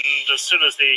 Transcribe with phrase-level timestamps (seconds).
[0.00, 0.96] And as soon as the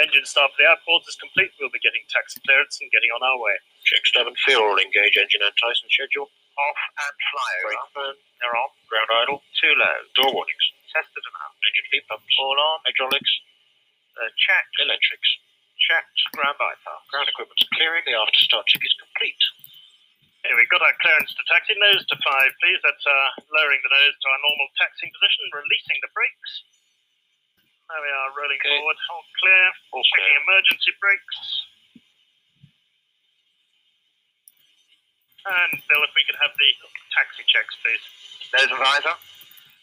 [0.00, 3.20] engine start for the outboards is complete, we'll be getting taxi clearance and getting on
[3.22, 3.54] our way.
[3.84, 6.32] Check Stab and Fuel, engage engine and Tyson schedule.
[6.54, 7.90] Off and fly Brake over.
[7.94, 8.70] burn, They're on.
[8.86, 9.96] ground idle, Too low.
[10.14, 10.64] door warnings,
[10.94, 11.52] Tested and out.
[11.66, 12.78] engine feed pumps, All on.
[12.86, 13.32] hydraulics,
[14.16, 14.74] Uh, checked.
[14.78, 15.30] electrics,
[15.84, 16.18] Checked.
[16.38, 17.02] Ground bypass.
[17.10, 19.42] ground equipment's clearing, the after start check is complete.
[20.46, 21.74] Okay, we've got our clearance to taxi.
[21.76, 22.78] Nose to five, please.
[22.86, 26.52] That's uh, lowering the nose to our normal taxiing position, releasing the brakes.
[27.88, 28.76] There we are, rolling Okay.
[28.78, 28.96] forward.
[29.10, 29.64] All clear.
[29.92, 30.42] All Checking clear.
[30.42, 31.38] emergency brakes.
[35.44, 36.70] And Bill, if we could have the
[37.12, 38.04] taxi checks, please.
[38.56, 39.16] Nose and visor.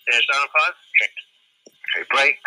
[0.09, 0.73] Yes, down five.
[0.97, 1.19] Checked.
[1.69, 2.41] Okay, brakes.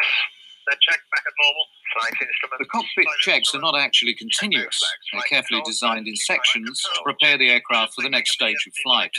[0.66, 1.66] They're checked back at normal.
[1.94, 2.58] Flight instruments.
[2.58, 4.80] The cockpit checks are not actually continuous.
[5.12, 9.12] They're carefully designed in sections to prepare the aircraft for the next stage of flight.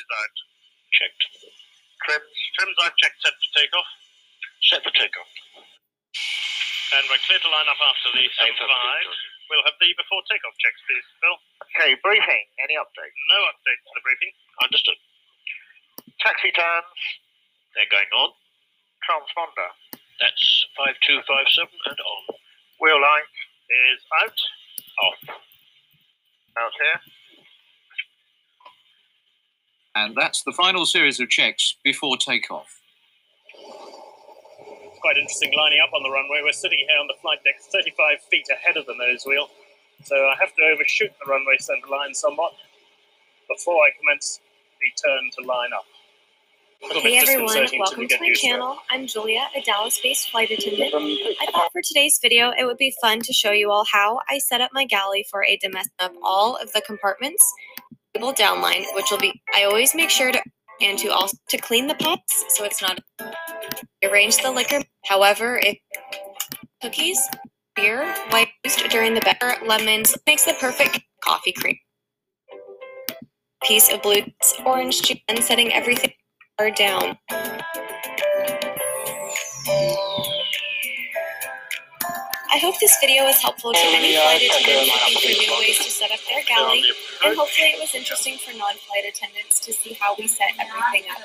[0.92, 1.24] Checked.
[2.04, 2.36] Trims.
[2.60, 3.88] Trims I've checked set for takeoff.
[4.68, 5.32] Set for takeoff.
[6.96, 8.56] And we're clear to line up after the Aim 75.
[9.52, 11.36] We'll have the before takeoff checks, please, Bill.
[11.76, 12.46] Okay, briefing.
[12.64, 13.14] Any update?
[13.36, 14.32] No update to the briefing.
[14.64, 14.96] Understood.
[16.24, 16.88] Taxi turns.
[17.76, 18.32] They're going on.
[19.04, 19.70] Transponder.
[20.24, 20.44] That's
[20.80, 22.22] 5257 and on.
[22.80, 23.28] Wheel light.
[23.68, 24.40] Is out.
[25.04, 25.22] Off.
[26.56, 27.00] Out here.
[29.96, 32.80] And that's the final series of checks before takeoff.
[35.06, 36.42] It's quite interesting lining up on the runway.
[36.42, 39.50] We're sitting here on the flight deck 35 feet ahead of the nose wheel.
[40.04, 42.54] So I have to overshoot the runway center line somewhat
[43.48, 44.40] before I commence
[44.82, 45.86] the turn to line up.
[47.04, 48.48] Hey everyone, welcome we to my used it.
[48.48, 48.78] channel.
[48.90, 50.96] I'm Julia, a Dallas-based flight attendant.
[50.96, 54.40] I thought for today's video it would be fun to show you all how I
[54.40, 57.54] set up my galley for a domestic up all of the compartments,
[58.16, 60.42] table downline, which will be I always make sure to
[60.82, 63.00] and to also to clean the pots so it's not
[64.04, 64.82] arrange the liquor.
[65.06, 65.78] However, if
[66.82, 67.20] cookies,
[67.76, 71.78] beer, white used during the better lemons makes the perfect coffee cream.
[73.64, 74.22] Piece of blue
[74.66, 76.12] orange juice and setting everything
[76.78, 77.18] down.
[82.52, 85.78] I hope this video was helpful to any flight oh, attendants looking for new ways
[85.80, 86.84] to set up their galley,
[87.26, 91.22] and hopefully it was interesting for non-flight attendants to see how we set everything up.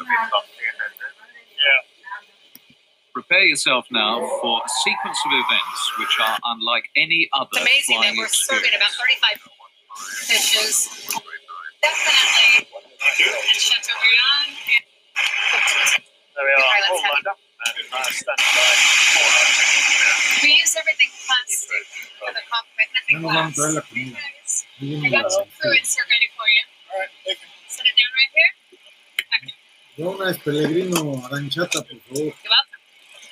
[0.00, 1.80] Yeah.
[3.12, 8.00] Prepare yourself now for a sequence of events which are unlike any other It's amazing
[8.02, 9.40] that we're serving about 35
[10.26, 10.88] fishes.
[11.82, 12.68] Definitely.
[12.68, 14.54] And Chateaubriand.
[16.34, 18.38] There we are, Okay, let's all have- lined up.
[18.38, 20.42] And standing by for our checking clearance.
[20.42, 21.84] We use everything plastic
[22.18, 23.58] for the cockpit, nothing glass.
[24.80, 26.64] I got some fluids here ready for you.
[26.92, 27.48] Alright, thank you.
[27.68, 28.52] Set it down right here.
[29.98, 32.22] Una es Pellegrino Arancata, por favor.
[32.22, 32.82] You're welcome.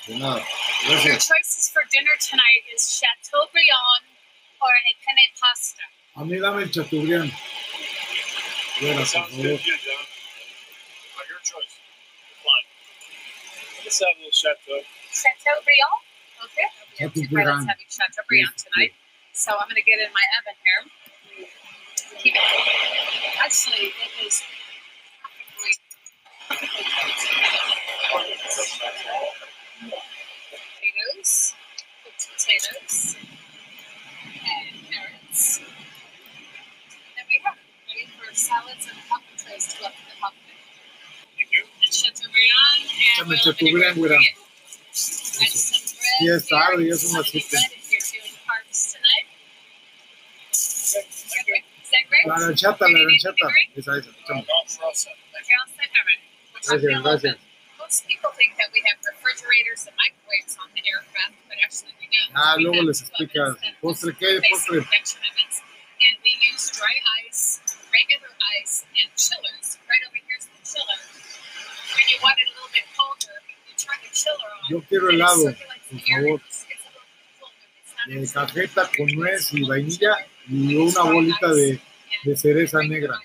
[0.07, 0.43] De nada.
[0.89, 4.05] Your choices for dinner tonight is Chateaubriand
[4.61, 5.83] or a penne pasta.
[6.17, 7.31] A mí dame el Chateaubriand.
[8.79, 9.43] Fuera, por Sounds favor.
[9.43, 10.05] good, you, John.
[11.17, 11.75] Well, your choice.
[12.43, 12.67] Fine.
[13.87, 14.83] Let's have little chateau.
[15.15, 16.03] Chateaubriand.
[16.43, 16.67] Okay.
[16.99, 17.71] Chateaubriand.
[17.71, 18.91] Let's have Chateaubriand tonight.
[19.33, 20.83] So I'm going to get in my oven here.
[22.19, 22.43] Keep it.
[23.39, 24.43] Actually, it is
[30.59, 31.55] potatoes,
[32.03, 33.17] cooked potatoes,
[34.35, 35.63] and carrots.
[37.19, 37.55] And we have
[37.87, 40.46] ready for salads and cocktail trays to look in the cockpit.
[43.17, 44.19] Chachaturrián, Huerá.
[44.93, 47.59] Sí, es tarde, eso me asusta.
[52.27, 53.49] La ranchata, la ranchata.
[53.75, 54.11] Esa, esa.
[56.67, 57.37] Gracias, gracias.
[57.37, 57.47] That.
[62.35, 63.57] Ah, luego les explicas.
[63.81, 64.41] Postre, ¿qué?
[64.51, 64.79] Postre.
[64.79, 66.93] And we use dry
[67.27, 67.61] ice,
[67.91, 68.31] regular
[68.61, 69.79] ice, and chillers.
[69.89, 71.16] Right over here is the chiller.
[74.69, 75.45] Yo quiero helado,
[75.91, 76.41] por favor.
[78.07, 80.17] De extreme cajeta con nuez y vainilla
[80.49, 81.81] y una bolita de,
[82.25, 83.19] de cereza negra.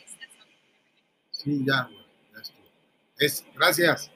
[1.31, 2.65] Sí, ya, güey, ya estuvo.
[3.17, 4.11] Es, gracias.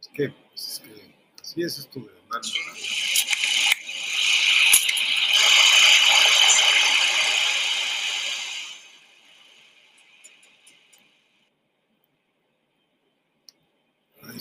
[0.00, 2.42] Es que, pues, es que así es esto de andar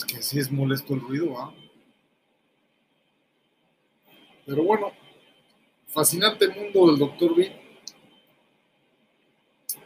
[0.08, 1.54] Que sí es molesto el ruido, ¿ah?
[4.46, 4.92] Pero bueno,
[5.88, 7.70] fascinante mundo del doctor B.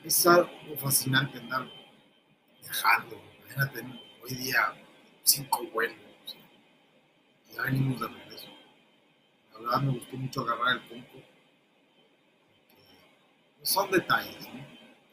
[0.04, 1.70] Es algo fascinante andar
[2.62, 3.22] viajando.
[3.40, 3.82] Imagínate,
[4.24, 4.74] hoy día
[5.24, 5.98] cinco vuelos,
[7.54, 8.48] Ya venimos de regreso.
[9.54, 11.24] La verdad me gustó mucho agarrar el pues,
[13.64, 14.66] son detalles, ¿no?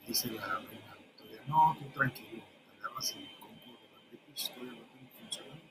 [0.07, 2.43] Dice la reina Victoria, no, tú tranquilo,
[2.81, 3.79] agarras el conco
[4.11, 5.63] de todavía lo tengo funcionando.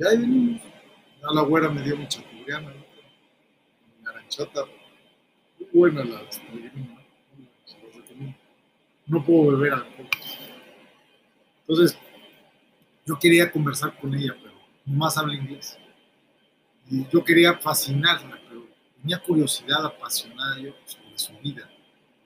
[0.00, 0.62] Y ahí.
[1.20, 2.90] Ya la güera me dio mi chapuriana, ¿no?
[5.72, 8.34] buena la Spaghetti, ¿no?
[9.06, 10.08] No puedo beber alcohol.
[11.60, 11.98] Entonces,
[13.04, 14.54] yo quería conversar con ella, pero
[14.86, 15.76] nomás habla inglés.
[16.90, 18.66] Y yo quería fascinarla, pero
[19.00, 21.68] tenía curiosidad apasionada yo sobre su vida,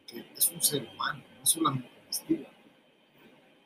[0.07, 2.47] que es un ser humano, no solamente un estilo.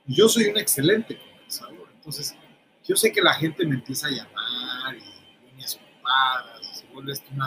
[0.07, 2.35] Y yo soy un excelente conversador, entonces
[2.89, 7.13] yo sé que la gente me empieza a llamar y líneas ocupadas, y se vuelve
[7.13, 7.47] esto una,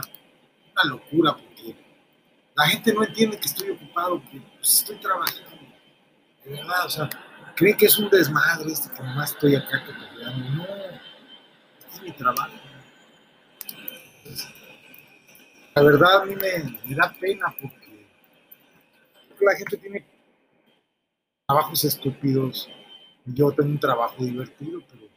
[0.71, 1.75] una locura porque
[2.55, 5.49] la gente no entiende que estoy ocupado, que pues, estoy trabajando.
[6.45, 7.09] De verdad, o sea,
[7.55, 10.49] creen que es un desmadre este que nomás estoy acá cotorreando.
[10.49, 12.53] No, este es mi trabajo.
[15.73, 18.07] La verdad a mí me, me da pena porque,
[19.29, 20.05] porque la gente tiene
[21.47, 22.69] trabajos estúpidos.
[23.25, 25.10] Yo tengo un trabajo divertido, pero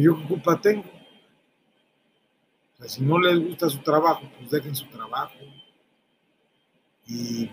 [0.00, 0.84] yo qué culpa tengo.
[2.72, 5.34] O sea, si no les gusta su trabajo, pues dejen su trabajo.
[7.06, 7.50] Y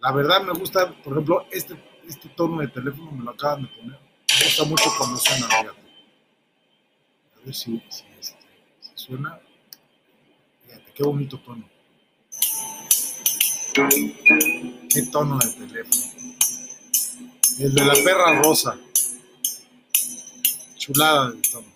[0.00, 1.74] la verdad me gusta, por ejemplo, este,
[2.06, 3.98] este tono de teléfono me lo acaban de poner.
[3.98, 5.80] Me gusta mucho cuando suena, fíjate.
[7.36, 8.44] A ver si, si, este,
[8.94, 9.40] suena.
[10.64, 11.68] Fíjate, qué bonito tono.
[13.74, 16.04] Qué tono de teléfono.
[17.58, 18.78] El de la perra rosa.
[20.86, 21.66] Chulada de tono.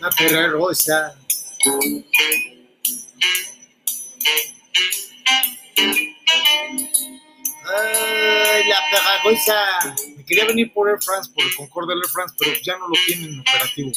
[0.00, 1.18] La perra rosa.
[8.68, 9.54] La perra rosa.
[10.16, 12.94] Me quería venir por Air France, por el Concorde Air France, pero ya no lo
[13.04, 13.90] tienen operativo.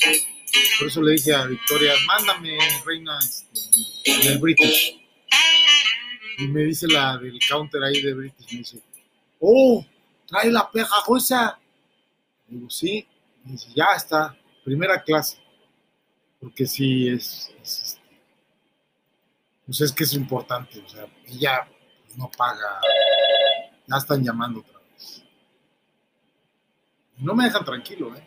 [0.79, 5.06] Por eso le dije a Victoria, mándame, reina, este, del British.
[6.37, 8.81] Y me dice la del counter ahí de British, me dice,
[9.39, 9.83] oh,
[10.27, 11.59] trae la perra rosa.
[12.47, 13.07] Digo, sí.
[13.43, 15.37] Y dice, ya está, primera clase.
[16.39, 18.01] Porque sí, es, es, este,
[19.65, 20.79] pues es que es importante.
[20.79, 21.67] O sea, ella
[22.15, 22.81] no paga,
[23.87, 25.23] ya están llamando otra vez.
[27.17, 28.23] No me dejan tranquilo, ¿eh?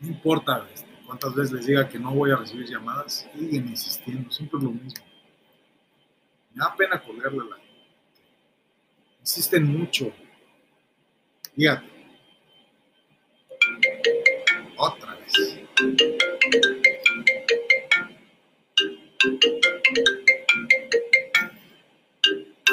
[0.00, 4.30] No importa este, cuántas veces les diga que no voy a recibir llamadas, siguen insistiendo,
[4.30, 5.04] siempre es lo mismo.
[6.52, 7.42] Me da pena colgarle.
[9.20, 10.12] Insisten mucho.
[11.54, 11.86] Fíjate.
[14.76, 15.60] Otra vez.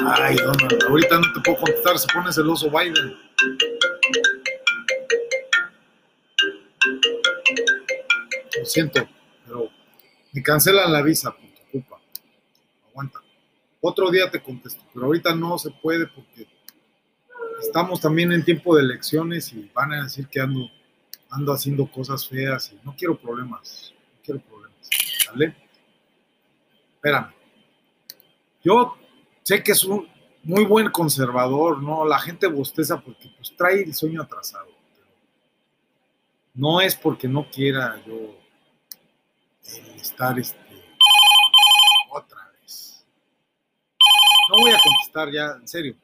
[0.06, 3.16] Ay, Donald, ahorita no te puedo contestar, se pone celoso Biden.
[8.64, 9.06] Lo siento,
[9.44, 9.68] pero
[10.32, 12.00] me cancelan la visa por tu culpa.
[12.88, 13.20] Aguanta.
[13.82, 16.48] Otro día te contesto, pero ahorita no se puede porque
[17.60, 20.70] estamos también en tiempo de elecciones y van a decir que ando,
[21.28, 23.92] ando haciendo cosas feas y no quiero problemas.
[24.14, 24.88] No quiero problemas.
[25.30, 25.54] ¿Vale?
[26.94, 27.34] Espérame.
[28.62, 28.96] Yo
[29.42, 30.08] sé que es un
[30.42, 32.06] muy buen conservador, ¿no?
[32.06, 34.68] La gente bosteza porque pues trae el sueño atrasado.
[36.54, 38.42] No es porque no quiera yo
[39.64, 40.58] estar este,
[42.10, 43.04] otra vez.
[44.50, 45.96] No voy a contestar ya, en serio.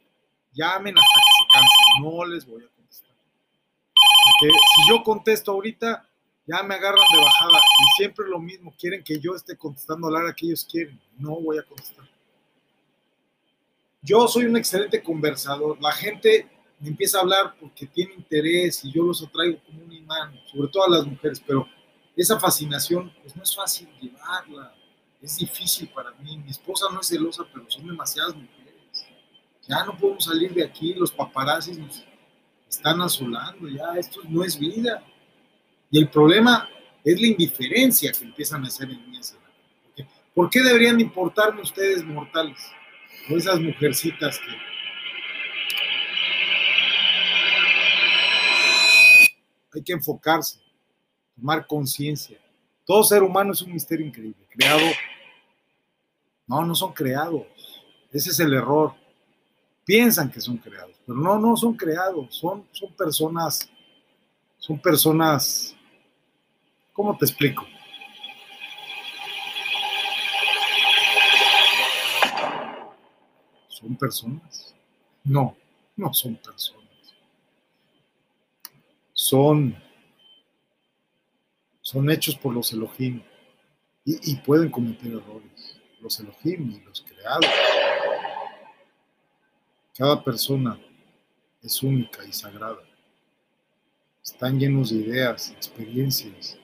[0.52, 2.02] Llamen hasta que se cansen.
[2.02, 3.14] No les voy a contestar.
[4.24, 6.08] Porque si yo contesto ahorita,
[6.46, 7.58] ya me agarran de bajada.
[7.58, 8.74] Y siempre lo mismo.
[8.78, 11.00] Quieren que yo esté contestando a la hora que ellos quieren.
[11.18, 12.04] No voy a contestar.
[14.02, 15.80] Yo soy un excelente conversador.
[15.80, 16.48] La gente
[16.80, 20.68] me empieza a hablar porque tiene interés y yo los atraigo como un imán, sobre
[20.68, 21.68] todo a las mujeres, pero
[22.20, 24.74] esa fascinación pues no es fácil llevarla,
[25.22, 26.36] es difícil para mí.
[26.38, 29.06] Mi esposa no es celosa, pero son demasiadas mujeres.
[29.66, 32.04] Ya no podemos salir de aquí, los paparazzis nos
[32.68, 35.02] están asolando, ya esto no es vida.
[35.90, 36.68] Y el problema
[37.04, 39.18] es la indiferencia que empiezan a hacer en mí.
[40.34, 42.60] ¿Por qué deberían de importarme ustedes mortales?
[43.30, 44.50] O esas mujercitas que
[49.72, 50.60] hay que enfocarse,
[51.40, 52.38] tomar conciencia.
[52.84, 54.86] Todo ser humano es un misterio increíble, creado.
[56.46, 57.46] No, no son creados.
[58.12, 58.94] Ese es el error.
[59.84, 62.36] Piensan que son creados, pero no, no son creados.
[62.36, 63.68] Son, son personas,
[64.58, 65.74] son personas.
[66.92, 67.66] ¿Cómo te explico?
[73.68, 74.74] ¿Son personas?
[75.24, 75.56] No,
[75.96, 76.80] no son personas.
[79.12, 79.76] Son,
[81.90, 83.20] son hechos por los Elohim
[84.04, 85.76] y, pueden cometer errores.
[86.00, 87.44] Los Elohim y los creados.
[89.96, 90.78] Cada persona
[91.60, 92.78] es única y sagrada.
[94.22, 96.56] Están llenos de ideas, experiencias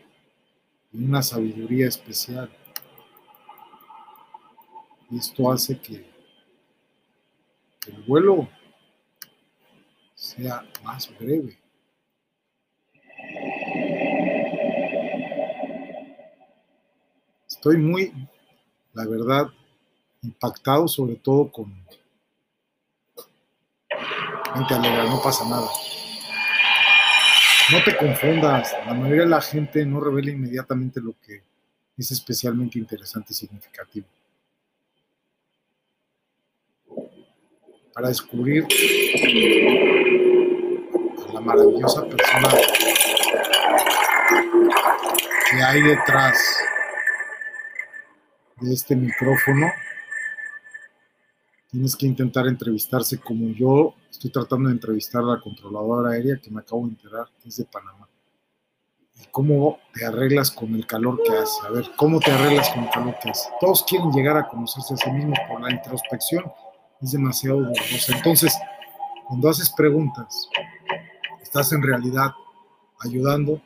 [0.93, 2.49] y una sabiduría especial.
[5.11, 6.09] Y esto hace que,
[7.81, 8.49] que el vuelo
[10.15, 11.59] sea más breve.
[17.57, 18.13] Estoy muy,
[18.93, 19.47] la verdad,
[20.23, 21.73] impactado sobre todo con
[24.55, 25.69] gente alegra, no pasa nada.
[27.73, 31.43] No te confundas, la mayoría de la gente no revela inmediatamente lo que
[31.97, 34.07] es especialmente interesante y significativo.
[37.95, 38.67] Para descubrir
[41.27, 42.51] a la maravillosa persona
[45.51, 46.37] que hay detrás
[48.61, 49.67] de este micrófono,
[51.71, 56.51] tienes que intentar entrevistarse como yo estoy tratando de entrevistar a la controladora aérea que
[56.51, 58.09] me acabo de enterar que es de Panamá.
[59.21, 61.67] ¿Y cómo te arreglas con el calor que hace?
[61.67, 63.51] A ver, ¿cómo te arreglas con el calor que hace?
[63.61, 66.45] Todos quieren llegar a conocerse a sí mismos por la introspección,
[67.03, 68.17] es demasiado dolorosa.
[68.17, 68.57] Entonces,
[69.27, 70.49] cuando haces preguntas,
[71.43, 72.31] estás en realidad
[73.01, 73.61] ayudando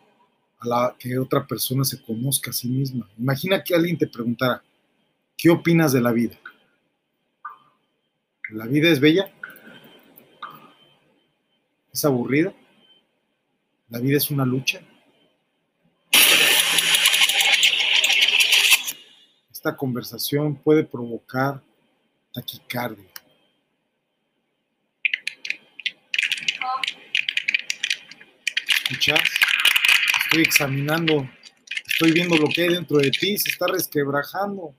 [0.59, 3.09] a la que otra persona se conozca a sí misma.
[3.18, 4.62] Imagina que alguien te preguntara,
[5.40, 6.38] ¿qué opinas de la vida?
[8.50, 9.32] ¿La vida es bella?
[11.94, 12.52] ¿Es aburrida?
[13.88, 14.82] ¿La vida es una lucha?
[19.50, 21.62] Esta conversación puede provocar
[22.35, 23.09] taquicardia.
[28.82, 29.20] ¿Escuchas?
[30.25, 31.30] Estoy examinando,
[31.87, 34.75] estoy viendo lo que hay dentro de ti, se está resquebrajando.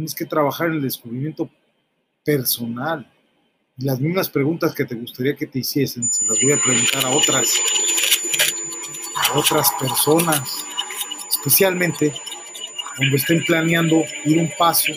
[0.00, 1.50] Tienes que trabajar en el descubrimiento
[2.24, 3.06] personal.
[3.76, 7.10] Las mismas preguntas que te gustaría que te hiciesen, se las voy a preguntar a
[7.10, 7.54] otras,
[9.28, 10.64] a otras personas,
[11.28, 12.14] especialmente
[12.96, 14.90] cuando estén planeando ir un paso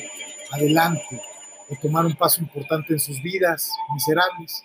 [0.52, 1.22] adelante
[1.70, 4.64] o tomar un paso importante en sus vidas miserables,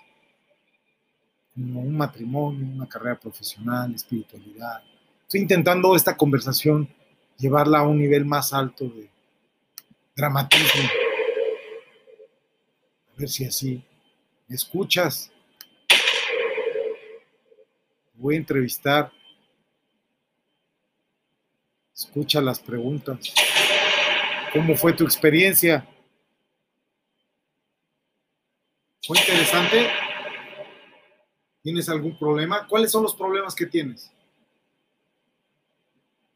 [1.52, 4.85] como un matrimonio, una carrera profesional, espiritualidad.
[5.23, 6.88] Estoy intentando esta conversación
[7.38, 9.17] llevarla a un nivel más alto de
[10.18, 10.90] dramatismo.
[13.14, 13.84] A ver si así
[14.48, 15.30] ¿Me escuchas?
[18.14, 19.12] Voy a entrevistar.
[21.94, 23.34] Escucha las preguntas.
[24.52, 25.87] ¿Cómo fue tu experiencia?
[29.06, 29.90] ¿Fue interesante?
[31.62, 32.66] ¿Tienes algún problema?
[32.66, 34.10] ¿Cuáles son los problemas que tienes?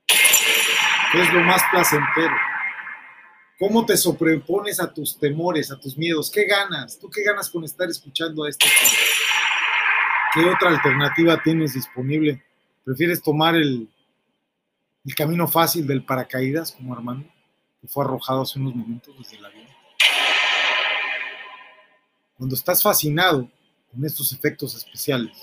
[0.07, 2.52] ¿Qué es lo más placentero?
[3.63, 6.33] ¿Cómo te sobrepones a tus temores, a tus miedos?
[6.33, 6.99] ¿Qué ganas?
[6.99, 8.67] ¿Tú qué ganas con estar escuchando a este
[10.35, 12.43] ¿Qué otra alternativa tienes disponible?
[12.83, 13.89] ¿Prefieres tomar el,
[15.17, 17.25] camino fácil del paracaídas, como Armando,
[17.81, 19.67] que fue arrojado hace unos momentos desde el avión?
[22.37, 23.49] Cuando estás fascinado
[23.93, 25.39] con estos efectos especiales,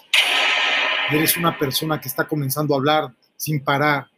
[1.09, 4.09] eres una persona que está comenzando a hablar sin parar,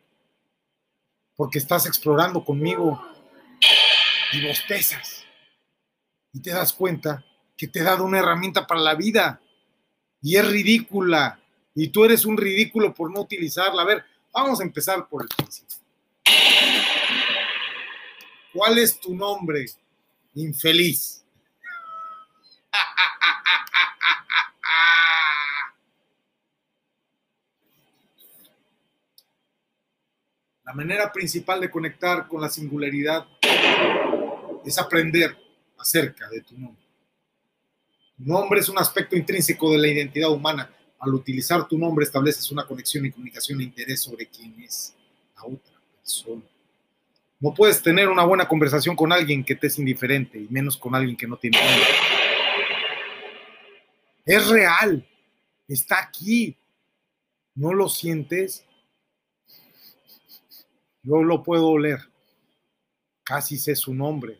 [1.35, 3.10] porque estás explorando conmigo
[4.31, 5.25] y bostezas.
[6.33, 7.25] Y te das cuenta
[7.57, 9.41] que te he dado una herramienta para la vida
[10.21, 11.39] y es ridícula.
[11.75, 13.81] Y tú eres un ridículo por no utilizarla.
[13.81, 15.77] A ver, vamos a empezar por el principio.
[18.53, 19.65] ¿Cuál es tu nombre?
[20.35, 21.23] Infeliz.
[30.63, 33.27] La manera principal de conectar con la singularidad
[34.65, 35.35] es aprender
[35.77, 36.81] acerca de tu nombre.
[38.17, 40.71] Nombre es un aspecto intrínseco de la identidad humana.
[40.99, 44.95] Al utilizar tu nombre estableces una conexión y comunicación de interés sobre quién es
[45.35, 46.43] la otra persona.
[47.39, 50.93] No puedes tener una buena conversación con alguien que te es indiferente y menos con
[50.93, 51.87] alguien que no tiene nombre.
[54.23, 55.07] Es real,
[55.67, 56.55] está aquí.
[57.55, 58.63] ¿No lo sientes?
[61.01, 61.99] Yo lo puedo oler.
[63.23, 64.39] Casi sé su nombre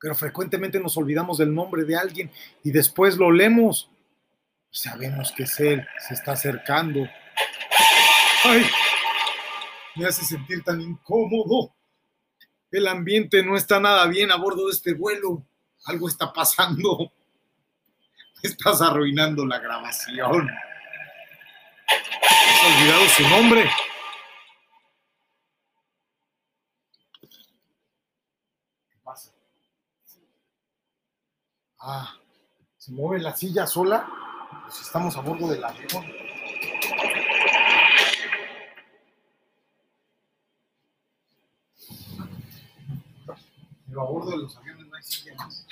[0.00, 2.30] pero frecuentemente nos olvidamos del nombre de alguien
[2.64, 3.90] y después lo leemos.
[4.70, 7.06] Sabemos que es él, se está acercando.
[8.44, 8.66] ¡Ay!
[9.96, 11.74] Me hace sentir tan incómodo.
[12.70, 15.44] El ambiente no está nada bien a bordo de este vuelo.
[15.84, 17.12] Algo está pasando.
[18.42, 20.48] Estás arruinando la grabación.
[21.88, 23.70] Has olvidado su nombre.
[31.82, 32.14] Ah,
[32.76, 34.06] ¿se mueve la silla sola?
[34.64, 36.04] Pues estamos a bordo del avión.
[43.86, 45.66] Pero a bordo de los aviones no hay sillas.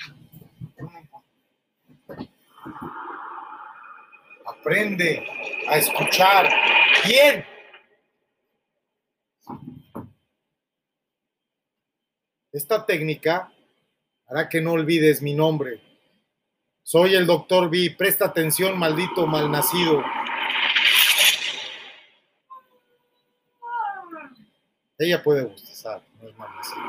[4.47, 5.27] Aprende
[5.69, 6.49] a escuchar
[7.05, 7.45] bien.
[12.51, 13.53] Esta técnica
[14.25, 15.88] hará que no olvides mi nombre.
[16.91, 17.93] Soy el doctor B.
[17.95, 20.03] Presta atención, maldito malnacido.
[24.97, 26.81] Ella puede bostezar, no es malnacida.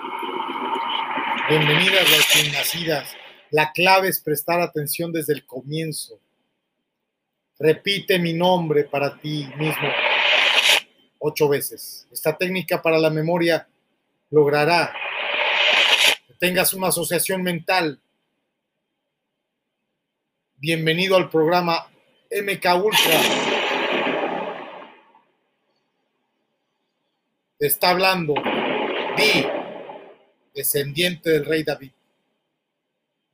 [1.51, 3.15] Bienvenidas las bien nacidas.
[3.51, 6.19] La clave es prestar atención desde el comienzo.
[7.59, 9.91] Repite mi nombre para ti mismo
[11.19, 12.09] ocho veces.
[12.11, 13.69] Esta técnica para la memoria
[14.31, 14.95] logrará
[16.27, 18.01] que tengas una asociación mental.
[20.63, 21.87] Bienvenido al programa
[22.31, 23.19] MK Ultra.
[27.57, 28.35] Te está hablando
[29.17, 29.47] Di,
[30.55, 31.93] descendiente del rey David,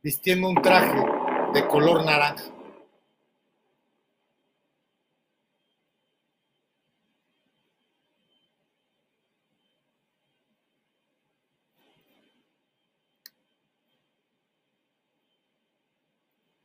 [0.05, 1.03] vistiendo un traje
[1.53, 2.45] de color naranja.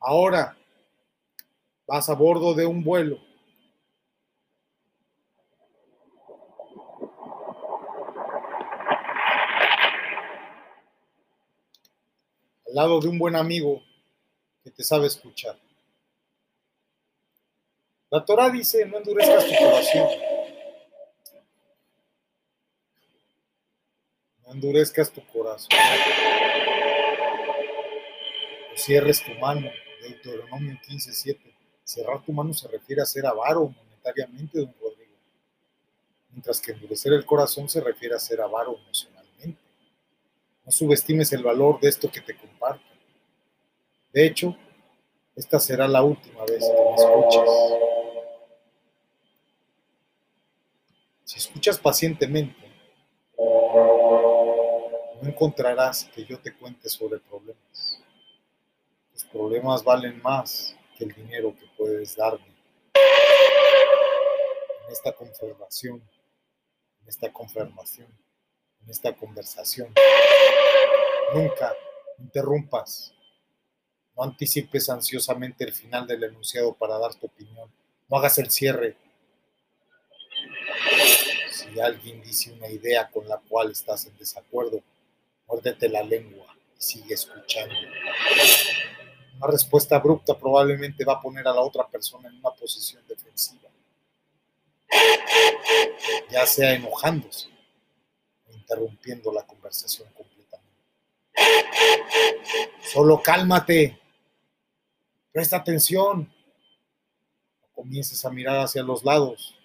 [0.04, 0.56] Ahora
[1.86, 3.20] vas a bordo de un vuelo.
[12.66, 13.80] Al lado de un buen amigo
[14.64, 15.56] que te sabe escuchar.
[18.10, 20.08] La Torah dice, no endurezcas tu corazón.
[24.44, 25.68] No endurezcas tu corazón.
[28.70, 29.70] No cierres tu mano.
[30.02, 31.54] Deuteronomio 15:7.
[31.84, 35.16] Cerrar tu mano se refiere a ser avaro monetariamente, don Rodrigo.
[36.30, 39.60] Mientras que endurecer el corazón se refiere a ser avaro emocionalmente.
[40.64, 42.84] No subestimes el valor de esto que te comparto.
[44.12, 44.56] De hecho,
[45.34, 47.50] esta será la última vez que me escuches.
[51.24, 52.62] Si escuchas pacientemente,
[55.22, 58.02] no encontrarás que yo te cuente sobre problemas.
[59.12, 62.46] Tus problemas valen más que el dinero que puedes darme.
[64.86, 66.02] En esta confirmación,
[67.02, 68.08] en esta confirmación,
[68.82, 69.92] en esta conversación,
[71.34, 71.74] nunca
[72.18, 73.14] interrumpas.
[74.16, 77.70] No anticipes ansiosamente el final del enunciado para dar tu opinión.
[78.08, 78.96] No hagas el cierre.
[81.50, 84.82] Si alguien dice una idea con la cual estás en desacuerdo,
[85.46, 87.74] muérdete la lengua y sigue escuchando.
[89.42, 93.68] Una respuesta abrupta probablemente va a poner a la otra persona en una posición defensiva,
[96.30, 97.48] ya sea enojándose
[98.48, 100.78] o interrumpiendo la conversación completamente.
[102.84, 103.98] Solo cálmate,
[105.32, 106.32] presta atención,
[107.60, 109.56] no comiences a mirar hacia los lados,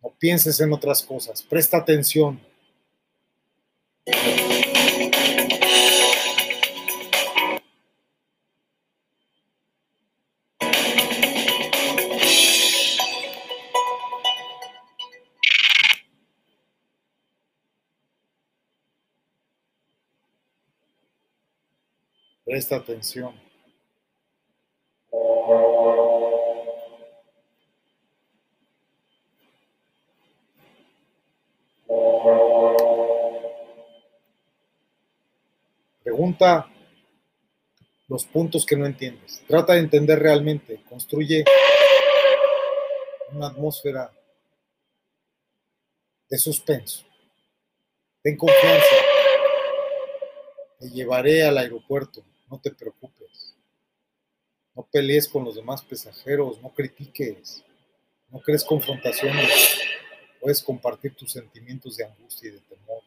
[0.00, 2.40] no pienses en otras cosas, presta atención.
[22.50, 23.32] Presta atención.
[36.02, 36.68] Pregunta
[38.08, 39.44] los puntos que no entiendes.
[39.46, 40.82] Trata de entender realmente.
[40.88, 41.44] Construye
[43.30, 44.10] una atmósfera
[46.28, 47.04] de suspenso.
[48.20, 48.96] Ten confianza.
[50.80, 52.24] Te llevaré al aeropuerto.
[52.50, 53.54] No te preocupes.
[54.74, 56.60] No pelees con los demás pasajeros.
[56.60, 57.64] No critiques.
[58.28, 59.48] No crees confrontaciones.
[60.40, 63.02] Puedes compartir tus sentimientos de angustia y de temor.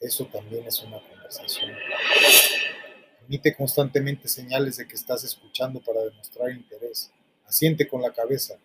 [0.00, 1.72] Eso también es una conversación.
[3.26, 7.10] Emite constantemente señales de que estás escuchando para demostrar interés.
[7.46, 8.58] Asiente con la cabeza.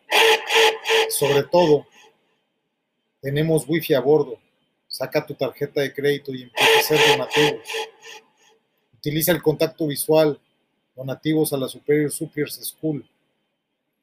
[1.10, 1.88] Sobre todo,
[3.22, 4.40] tenemos wifi a bordo.
[4.88, 7.68] Saca tu tarjeta de crédito y empieza a hacer donativos.
[9.00, 10.38] Utiliza el contacto visual.
[10.94, 13.08] Donativos a la Superior Superiors School.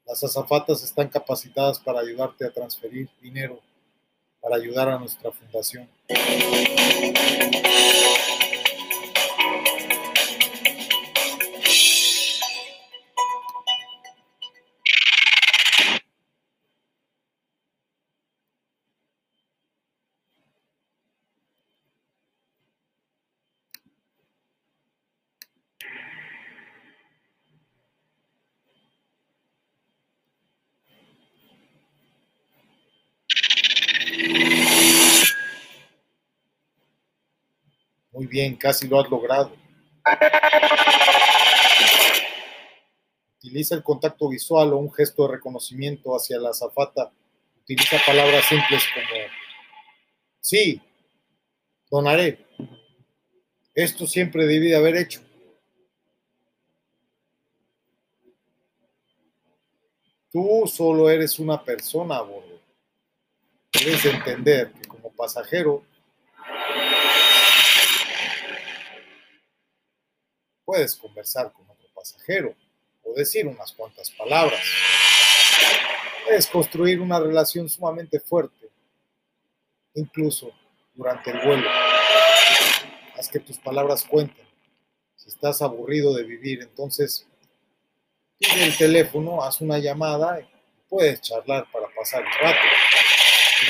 [0.06, 3.60] Las azafatas están capacitadas para ayudarte a transferir dinero,
[4.40, 5.86] para ayudar a nuestra fundación.
[38.36, 39.50] Bien, casi lo has logrado.
[43.38, 47.10] Utiliza el contacto visual o un gesto de reconocimiento hacia la azafata.
[47.62, 49.22] Utiliza palabras simples como
[50.38, 50.82] sí,
[51.90, 52.44] donaré.
[53.74, 55.22] Esto siempre debí de haber hecho.
[60.30, 62.60] Tú solo eres una persona a bordo.
[63.72, 65.86] Debes de entender que como pasajero
[70.66, 72.54] puedes conversar con otro pasajero
[73.04, 74.60] o decir unas cuantas palabras.
[76.26, 78.68] Puedes construir una relación sumamente fuerte,
[79.94, 80.52] incluso
[80.92, 81.70] durante el vuelo.
[83.16, 84.44] Haz que tus palabras cuenten.
[85.14, 87.26] Si estás aburrido de vivir, entonces
[88.36, 90.48] pide el teléfono, haz una llamada y
[90.88, 92.60] puedes charlar para pasar el rato.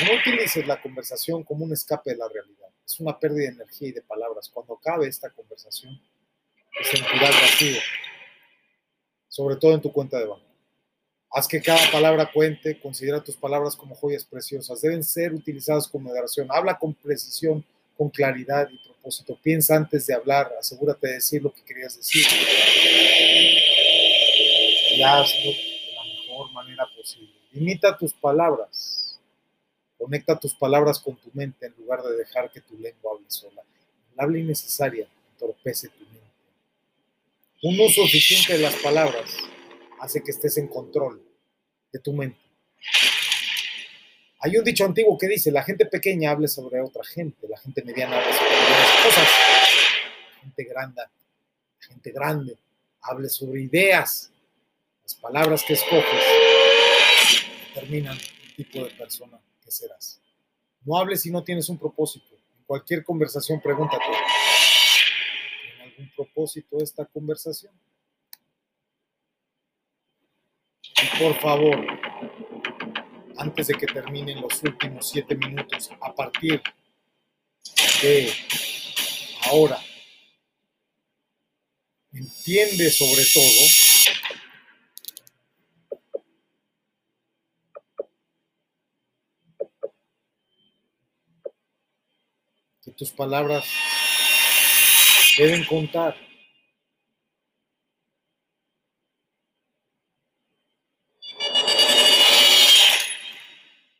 [0.05, 2.67] No utilices la conversación como un escape de la realidad.
[2.83, 4.49] Es una pérdida de energía y de palabras.
[4.49, 6.01] Cuando acabe esta conversación,
[6.77, 7.79] vacío,
[9.27, 10.45] sobre todo en tu cuenta de banco.
[11.29, 16.01] Haz que cada palabra cuente, considera tus palabras como joyas preciosas, deben ser utilizadas con
[16.01, 16.47] moderación.
[16.49, 17.65] Habla con precisión,
[17.97, 19.37] con claridad y propósito.
[19.43, 22.25] Piensa antes de hablar, asegúrate de decir lo que querías decir.
[24.95, 27.33] Y hazlo de la mejor manera posible.
[27.51, 29.19] Limita tus palabras.
[29.97, 33.63] Conecta tus palabras con tu mente en lugar de dejar que tu lengua hable sola.
[34.13, 36.06] El habla innecesaria entorpece tu.
[37.63, 39.35] Un uso eficiente de las palabras
[39.99, 41.23] hace que estés en control
[41.91, 42.39] de tu mente.
[44.41, 47.83] Hay un dicho antiguo que dice, la gente pequeña habla sobre otra gente, la gente
[47.83, 49.29] mediana habla sobre otras cosas,
[50.35, 52.57] la gente grande, la gente grande
[53.01, 54.31] hable sobre ideas.
[55.01, 56.23] Las palabras que escoges
[57.73, 60.21] determinan el tipo de persona que serás.
[60.85, 62.35] No hables si no tienes un propósito.
[62.55, 64.05] En cualquier conversación pregúntate,
[65.97, 67.73] un propósito esta conversación.
[71.01, 71.85] Y por favor,
[73.37, 76.61] antes de que terminen los últimos siete minutos, a partir
[78.01, 78.33] de
[79.45, 79.79] ahora,
[82.11, 83.87] entiende sobre todo
[92.83, 93.67] que tus palabras
[95.37, 96.15] deben contar.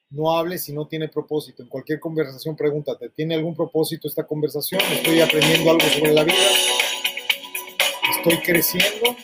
[0.09, 1.61] No hables si no tiene propósito.
[1.61, 4.81] En cualquier conversación pregúntate, ¿tiene algún propósito esta conversación?
[4.91, 6.35] ¿Estoy aprendiendo algo sobre la vida?
[8.17, 9.15] ¿Estoy creciendo?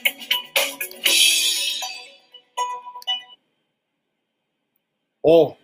[5.22, 5.58] O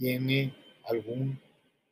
[0.00, 0.54] tiene
[0.86, 1.38] algún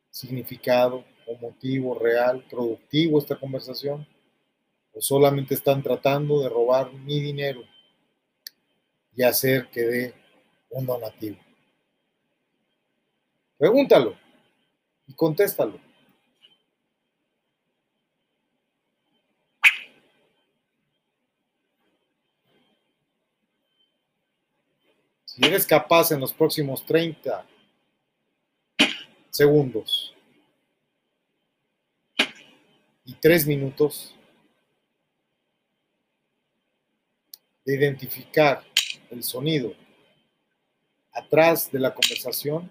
[0.08, 4.08] significado o motivo real, productivo esta conversación,
[4.94, 7.62] o solamente están tratando de robar mi dinero
[9.14, 10.14] y hacer que dé
[10.70, 11.36] un donativo.
[13.58, 14.16] Pregúntalo
[15.06, 15.78] y contéstalo.
[25.26, 27.46] Si eres capaz en los próximos 30
[29.38, 30.12] segundos
[33.04, 34.12] y tres minutos
[37.64, 38.64] de identificar
[39.12, 39.76] el sonido
[41.12, 42.68] atrás de la conversación,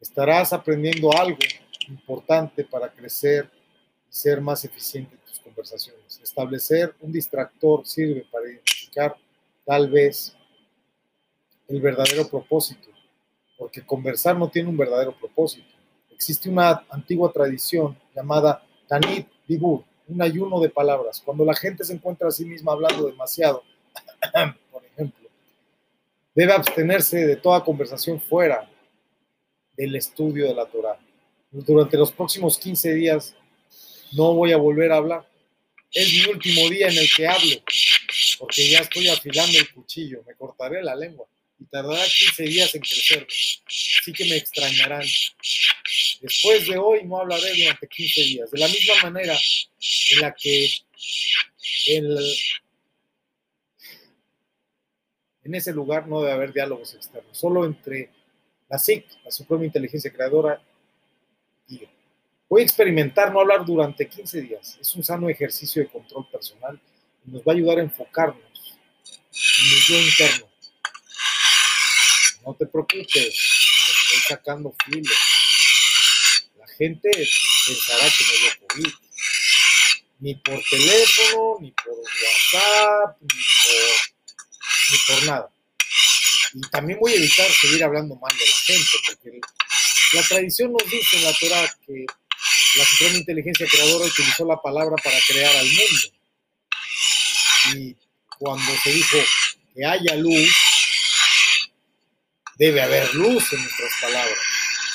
[0.00, 1.38] estarás aprendiendo algo
[1.86, 3.48] importante para crecer
[4.10, 6.18] y ser más eficiente en tus conversaciones.
[6.20, 9.16] Establecer un distractor sirve para identificar
[9.64, 10.36] tal vez
[11.68, 12.93] el verdadero propósito
[13.64, 15.66] porque conversar no tiene un verdadero propósito.
[16.10, 21.22] Existe una antigua tradición llamada Tanit Dibur, un ayuno de palabras.
[21.24, 23.62] Cuando la gente se encuentra a sí misma hablando demasiado,
[24.70, 25.30] por ejemplo,
[26.34, 28.70] debe abstenerse de toda conversación fuera
[29.78, 30.98] del estudio de la Torah.
[31.50, 33.34] Durante los próximos 15 días
[34.12, 35.26] no voy a volver a hablar.
[35.90, 37.56] Es mi último día en el que hablo,
[38.40, 41.24] porque ya estoy afilando el cuchillo, me cortaré la lengua
[41.70, 45.04] tardará 15 días en crecerme, así que me extrañarán.
[46.20, 49.36] Después de hoy no hablaré durante 15 días, de la misma manera
[50.10, 50.68] en la que
[55.44, 58.10] en ese lugar no debe haber diálogos externos, solo entre
[58.68, 60.60] la SIC, la Suprema Inteligencia Creadora,
[61.68, 61.86] y yo.
[62.48, 64.78] Voy a experimentar no hablar durante 15 días.
[64.80, 66.80] Es un sano ejercicio de control personal
[67.26, 68.42] y nos va a ayudar a enfocarnos
[69.32, 70.53] en el yo interno.
[72.44, 75.14] No te preocupes, estoy sacando filo.
[76.58, 77.10] La gente
[77.66, 78.94] pensará que me dio COVID.
[80.20, 83.94] Ni por teléfono, ni por WhatsApp, ni por,
[84.90, 85.50] ni por nada.
[86.54, 89.40] Y también voy a evitar seguir hablando mal de la gente, porque
[90.12, 92.06] la tradición nos dice en la Torah que
[92.76, 96.08] la Suprema Inteligencia Creadora utilizó la palabra para crear al mundo.
[97.74, 97.96] Y
[98.38, 99.18] cuando se dijo
[99.74, 100.54] que haya luz,
[102.58, 104.38] debe haber luz en nuestras palabras,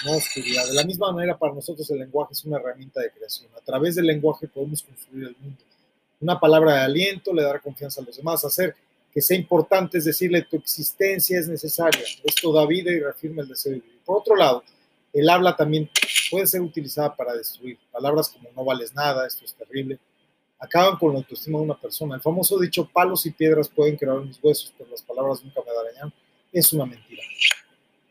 [0.06, 0.68] no oscuridad.
[0.68, 3.50] De la misma manera, para nosotros el lenguaje es una herramienta de creación.
[3.58, 5.64] A través del lenguaje podemos construir el mundo.
[6.22, 8.76] Una palabra de aliento le dará confianza a los demás, hacer
[9.12, 12.04] que sea importante es decirle tu existencia es necesaria.
[12.24, 14.00] Esto da vida y reafirma el deseo de vivir.
[14.06, 14.64] Por otro lado,
[15.14, 15.90] el habla también
[16.30, 17.78] puede ser utilizada para destruir.
[17.92, 20.00] Palabras como no vales nada, esto es terrible,
[20.60, 22.16] acaban con la autoestima de una persona.
[22.16, 25.90] El famoso dicho palos y piedras pueden crear mis huesos, pero las palabras nunca me
[25.90, 26.14] dañan,
[26.52, 27.24] es una mentira.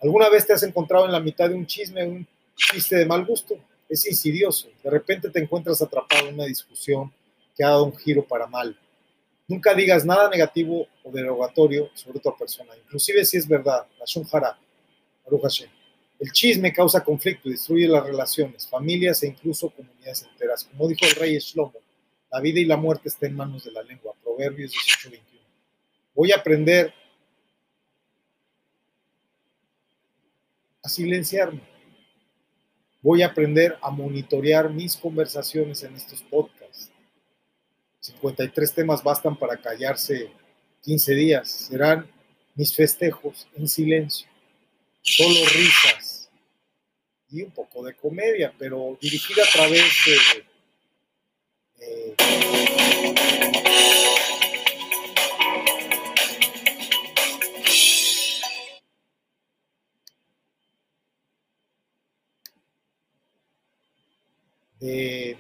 [0.01, 3.25] ¿Alguna vez te has encontrado en la mitad de un chisme, un chiste de mal
[3.25, 3.59] gusto?
[3.89, 4.69] Es insidioso.
[4.83, 7.13] De repente te encuentras atrapado en una discusión
[7.57, 8.79] que ha dado un giro para mal.
[9.49, 13.87] Nunca digas nada negativo o derogatorio sobre otra persona, inclusive si es verdad.
[13.99, 14.59] La Shunjara.
[16.19, 20.65] El chisme causa conflicto, destruye las relaciones, familias e incluso comunidades enteras.
[20.65, 21.75] Como dijo el rey Shlomo,
[22.31, 24.15] la vida y la muerte están en manos de la lengua.
[24.23, 25.23] Proverbios 18:21.
[26.15, 26.93] Voy a aprender
[30.89, 31.61] silenciarme.
[33.01, 36.91] Voy a aprender a monitorear mis conversaciones en estos podcasts.
[38.01, 40.31] 53 temas bastan para callarse
[40.83, 41.51] 15 días.
[41.51, 42.11] Serán
[42.55, 44.29] mis festejos en silencio.
[45.03, 46.31] Solo risas
[47.31, 50.45] y un poco de comedia, pero dirigida a través de...
[51.81, 53.58] eh,
[64.81, 65.37] de-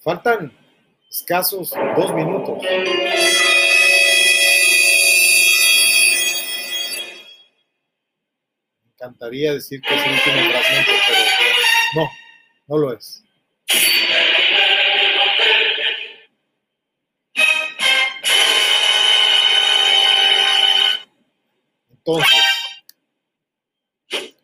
[0.00, 0.52] faltan
[1.10, 2.58] escasos dos minutos.
[8.84, 11.24] Me encantaría decir que es el último fragmento, pero
[11.94, 12.10] no,
[12.68, 13.22] no lo es.
[21.90, 22.44] Entonces,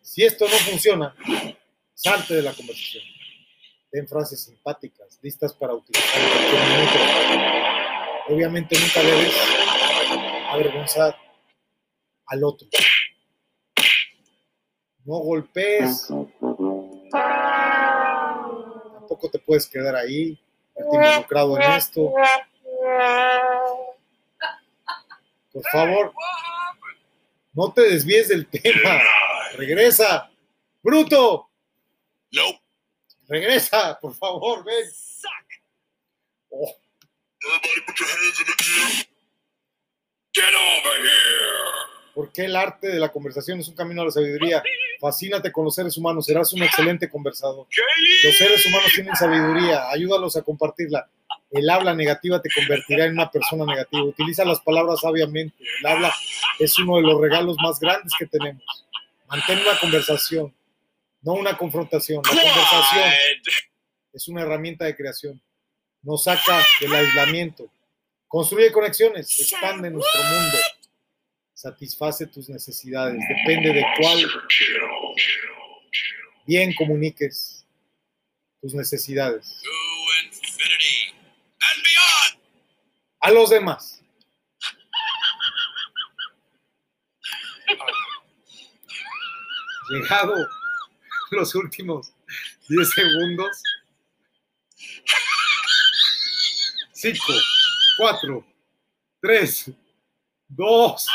[0.01, 1.15] si esto no funciona,
[1.93, 3.03] salte de la conversación.
[3.93, 6.29] Den frases simpáticas, listas para utilizar en
[6.89, 7.41] cualquier.
[8.27, 9.35] Obviamente nunca debes
[10.49, 11.15] avergonzar
[12.25, 12.67] al otro.
[15.05, 16.07] No golpees.
[18.93, 20.39] Tampoco te puedes quedar ahí,
[20.75, 22.13] involucrado en esto.
[25.51, 26.13] Por favor,
[27.53, 28.99] no te desvíes del tema.
[29.55, 30.31] Regresa.
[30.81, 31.47] Bruto.
[32.31, 32.62] Nope.
[33.27, 34.85] Regresa, por favor, ven.
[36.49, 36.71] Oh,
[37.45, 39.05] Everybody put your hands in the air.
[40.33, 41.73] Get over here.
[42.13, 44.61] ¿Por qué el arte de la conversación es un camino a la sabiduría?
[44.99, 47.65] Fascínate con los seres humanos, serás un excelente conversador.
[48.23, 51.09] Los seres humanos tienen sabiduría, ayúdalos a compartirla.
[51.49, 54.03] El habla negativa te convertirá en una persona negativa.
[54.03, 55.55] Utiliza las palabras sabiamente.
[55.79, 56.13] El habla
[56.59, 58.63] es uno de los regalos más grandes que tenemos.
[59.27, 60.53] Mantén una conversación,
[61.23, 62.21] no una confrontación.
[62.23, 63.13] La conversación
[64.13, 65.41] es una herramienta de creación.
[66.01, 67.71] Nos saca del aislamiento.
[68.27, 70.57] Construye conexiones, expande nuestro mundo.
[71.53, 73.21] Satisface tus necesidades.
[73.27, 74.27] Depende de cuál
[76.45, 77.65] bien comuniques
[78.61, 79.61] tus necesidades
[83.23, 84.03] a los demás.
[89.89, 90.35] Llegado
[91.35, 92.13] los últimos
[92.69, 93.63] 10 segundos.
[96.93, 97.19] 5,
[97.97, 98.45] 4,
[99.21, 99.71] 3,
[100.47, 101.07] 2,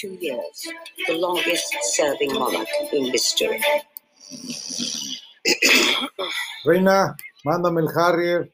[0.00, 0.68] 22 years,
[1.06, 3.60] the longest serving monarch in history.
[6.64, 8.48] Reina, mándame el Harrier.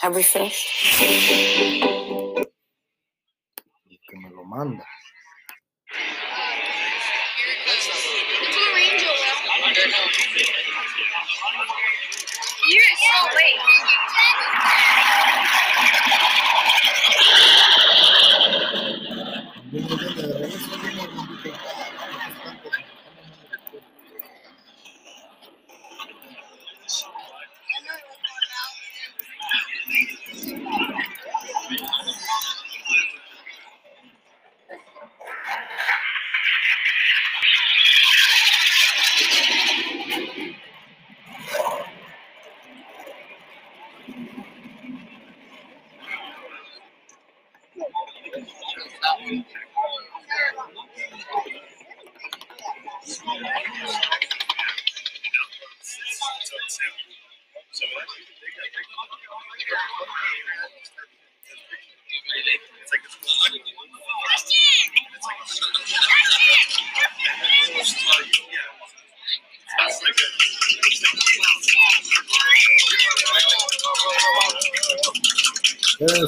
[0.00, 0.66] Have we finished?
[3.88, 4.84] Y que me lo manda.
[12.68, 14.95] You're so late.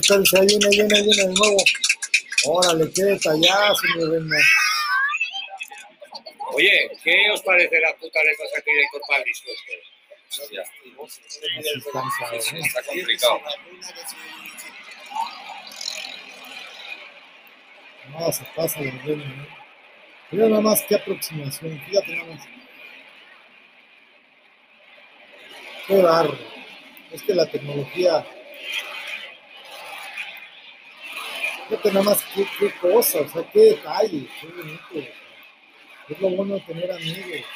[0.09, 1.57] Espérense, ahí viene, ahí viene, ahí viene de nuevo.
[2.47, 4.37] Órale, qué detallazo, mi reina.
[6.55, 9.25] Oye, ¿qué os parece la puta letra aquí de cansado,
[10.97, 11.07] ¿no?
[12.65, 13.43] Está complicado.
[18.11, 19.47] No, se pasa de reina, ¿no?
[20.31, 22.49] Mira nada más qué aproximación, fíjate nada más.
[25.87, 26.39] Qué barro.
[27.13, 28.25] Es que la tecnología.
[31.79, 35.11] Fíjate nada más qué, qué cosa, o sea, qué detalle, qué bonito.
[36.09, 37.47] Es lo bueno de tener amigos.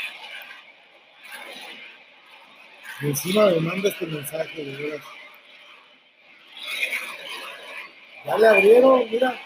[3.00, 5.04] Encima me manda este mensaje, de veras.
[8.24, 9.40] Ya le abrieron, mira.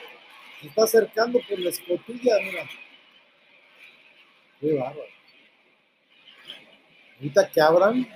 [0.61, 2.69] Se está acercando por la escotilla, mira.
[4.61, 5.09] Qué bárbaro.
[7.17, 8.07] Ahorita que abran,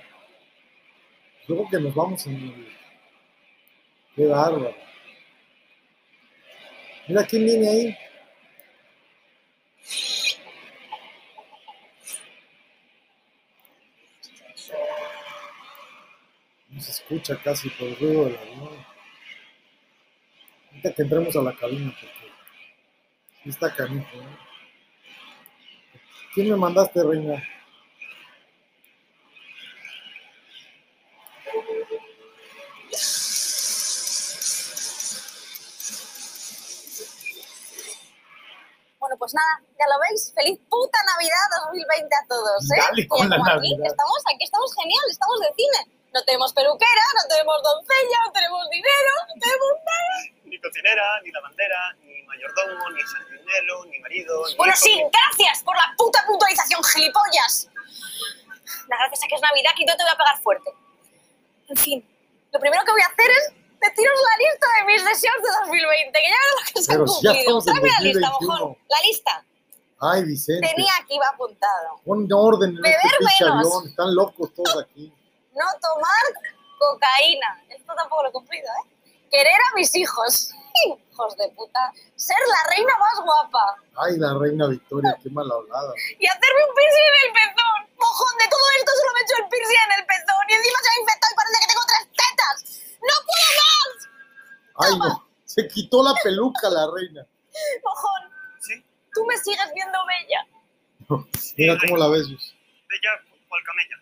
[1.47, 2.77] yo creo que nos vamos en el...
[4.15, 4.90] Qué bárbaro.
[7.11, 7.97] Mira quién viene ahí.
[16.69, 18.85] No se escucha casi por el ruido del avión.
[20.69, 24.07] Ahorita que entremos a la cabina, porque está canijo.
[24.15, 24.37] ¿eh?
[26.33, 27.43] ¿Quién me mandaste, reina?
[39.21, 40.33] Pues nada, ya lo veis.
[40.33, 42.81] Feliz puta Navidad 2020 a todos, ¿eh?
[42.81, 43.93] Dale con la Como aquí, Navidad.
[43.93, 45.79] estamos aquí, estamos genial, estamos de cine.
[46.11, 50.15] No tenemos peluquera, no tenemos doncella, no tenemos dinero, no tenemos nada.
[50.43, 54.33] Ni cocinera, ni lavandera, ni mayordomo, ni jardinero, ni marido.
[54.49, 57.69] Ni Bueno, hijo, sí, ni- gracias por la puta puntualización, gilipollas.
[58.89, 60.69] La gracias a que es Navidad, que yo te voy a pegar fuerte.
[61.69, 61.99] En fin,
[62.51, 66.19] lo primero que voy a hacer es deciros la lista de mis deseos de 2020,
[66.19, 67.61] que ya verás lo que se han Pero ya cumplido.
[67.61, 68.59] Tráeme la lista, 2021.
[68.59, 68.77] mojón.
[68.89, 69.45] La lista.
[70.03, 70.67] Ay, Vicente.
[70.67, 72.01] Tenía aquí va apuntado.
[72.05, 73.85] Pon orden en Beber este menos.
[73.85, 75.13] Están locos todos aquí.
[75.53, 76.23] No tomar
[76.79, 77.61] cocaína.
[77.69, 78.89] Esto tampoco lo he cumplido, ¿eh?
[79.29, 80.51] Querer a mis hijos.
[80.85, 81.91] Hijos de puta.
[82.15, 83.75] Ser la reina más guapa.
[83.97, 85.93] Ay, la reina Victoria, qué mal hablada.
[86.17, 87.79] Y hacerme un piercing en el pezón.
[87.99, 90.43] Mojón, de todo esto solo me he hecho el piercing en el pezón.
[90.49, 92.55] Y encima se ha infectado y parece que tengo tres tetas.
[93.01, 94.89] ¡No puedo más!
[94.91, 95.27] Ay, no.
[95.45, 97.25] Se quitó la peluca la reina.
[97.83, 98.73] Mojón, Sí,
[99.13, 100.47] tú me sigues viendo bella.
[101.57, 102.27] Mira cómo la ves.
[102.27, 103.09] Bella
[103.49, 103.97] cual camella.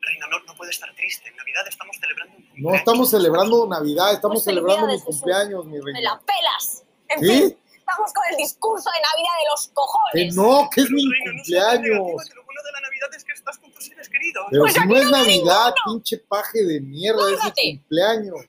[0.00, 1.28] Reina, no, no puede estar triste.
[1.28, 2.78] En Navidad estamos celebrando un No cumpleaños.
[2.80, 6.22] estamos celebrando Navidad, estamos Pues celebrando mi cumpleaños, mi Me la reina.
[6.26, 6.84] pelas.
[7.08, 7.26] En ¿Sí?
[7.28, 10.34] fin, vamos con el discurso de Navidad de los Que cojones.
[10.34, 12.28] no, que es mi Reina, no cumpleaños.
[12.28, 14.46] que lo bueno de la Navidad es que estás con tus seres queridos.
[14.50, 17.62] Pero Pues si no es no Navidad, pinche paje de mierda, es Lárgate.
[17.64, 18.46] mi cumpleaños.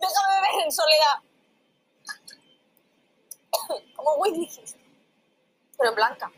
[0.00, 1.16] Déjame beber en soledad.
[3.96, 4.48] Como Whitney.
[5.78, 6.30] Pero en blanca.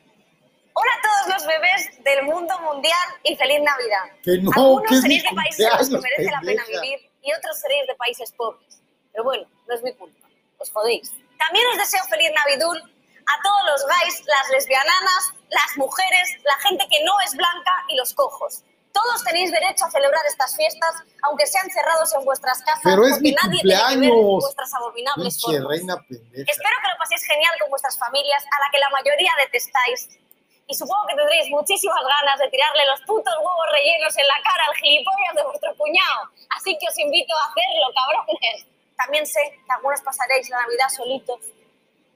[0.74, 4.04] Hola a todos los bebés del mundo mundial y feliz Navidad.
[4.22, 7.10] Que no, Algunos que es seréis de países en los que merece la pena vivir
[7.22, 8.80] y otros seréis de países pobres.
[9.12, 10.28] Pero bueno, no es mi culpa.
[10.58, 11.12] Os jodéis.
[11.36, 12.82] También os deseo feliz Navidul
[13.28, 17.96] a todos los gays, las lesbiananas, las mujeres, la gente que no es blanca y
[17.96, 18.62] los cojos.
[18.92, 20.90] Todos tenéis derecho a celebrar estas fiestas,
[21.22, 24.42] aunque sean cerrados en vuestras casas, Pero es porque mi nadie tiene que ver cumpleaños.
[24.42, 25.68] vuestras abominables Pinche formas.
[25.78, 26.50] reina pendeja.
[26.50, 30.08] Espero que lo paséis genial con vuestras familias, a la que la mayoría detestáis.
[30.66, 34.64] Y supongo que tendréis muchísimas ganas de tirarle los putos huevos rellenos en la cara
[34.68, 36.20] al gilipollas de vuestro cuñado.
[36.56, 38.66] Así que os invito a hacerlo, cabrones.
[38.96, 41.40] También sé que algunos pasaréis la Navidad solitos,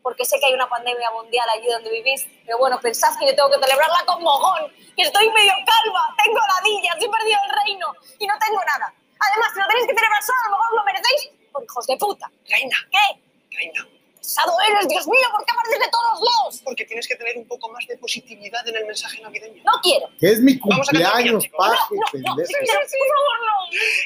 [0.02, 2.26] porque sé que hay una pandemia mundial allí donde vivís.
[2.44, 6.40] Pero bueno, pensad que yo tengo que celebrarla con mogón, que estoy medio calva, tengo
[6.40, 7.86] ladillas, he perdido el reino
[8.18, 8.92] y no tengo nada.
[9.18, 11.96] Además, si lo tenéis que celebrar solo, a lo mejor lo merecéis por hijos de
[11.96, 12.30] puta.
[12.48, 13.56] Reina, ¿Qué?
[13.56, 13.86] reina.
[14.22, 16.60] Pesado eres, Dios mío, ¿por qué apareces de todos lados?
[16.62, 19.60] Porque tienes que tener un poco más de positividad en el mensaje navideño.
[19.64, 20.06] No quiero.
[20.20, 21.58] Que es mi Vamos a cantar cumpleaños, villancicos.
[21.58, 22.36] paje, No, no, pendejo.
[22.38, 23.56] por favor, no.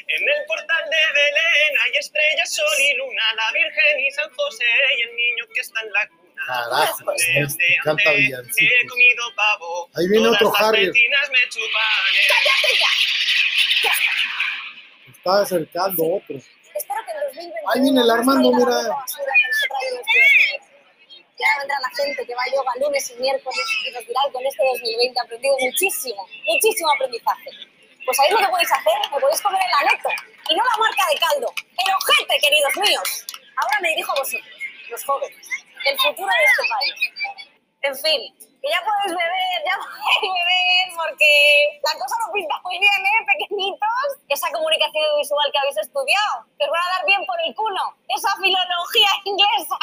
[0.09, 4.65] En el portal de Belén hay estrellas, sol y luna, la Virgen y San José
[4.97, 6.43] y el niño que está en la cuna.
[6.47, 8.73] Carajo, este canta ande, villancicos.
[8.73, 9.89] He comido pavo.
[9.93, 10.81] Ahí viene otro me chupan.
[10.81, 12.25] eh.
[12.27, 12.91] ¡Cállate ya!
[15.13, 16.37] Está acercando otro.
[16.77, 18.65] Espero que en 2021 Ahí viene el Armando, mira.
[18.77, 20.77] misma basura que nos ha traído 2020.
[21.37, 24.41] Ya vendrá la gente que va a yoga lunes y miércoles y nos dirá con
[24.45, 27.49] este 2020 he aprendido muchísimo, muchísimo aprendizaje.
[28.05, 28.97] Pues ¿sabéis lo que podéis hacer?
[29.11, 30.09] Me podéis comer el aneto
[30.49, 31.47] y no la marca de caldo.
[31.77, 33.09] ¡El ojete, queridos míos!
[33.57, 34.57] Ahora me dirijo a vosotros,
[34.89, 35.47] los jóvenes,
[35.85, 36.95] el futuro de este país.
[37.81, 38.21] En fin,
[38.67, 39.75] que ya podéis beber, ya
[40.19, 41.31] podéis beber, porque
[41.79, 44.07] la cosa no pinta muy bien, ¿eh, pequeñitos?
[44.27, 47.95] Esa comunicación visual que habéis estudiado, que os va a dar bien por el culo.
[48.11, 49.77] Esa filología inglesa,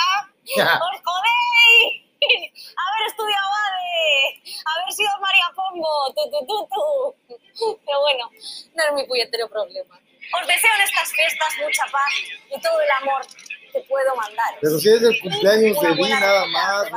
[0.76, 2.04] ¡os jodéis!
[2.24, 7.78] Haber estudiado ADE, haber sido María Pombo, tu, tu, tu, tu.
[7.84, 8.30] Pero bueno,
[8.74, 10.00] no es mi puñetero problema.
[10.32, 12.12] Os deseo en estas fiestas mucha paz
[12.50, 13.26] y todo el amor
[13.70, 14.54] que puedo mandar.
[14.62, 16.90] Pero si es el cumpleaños de buena nada más,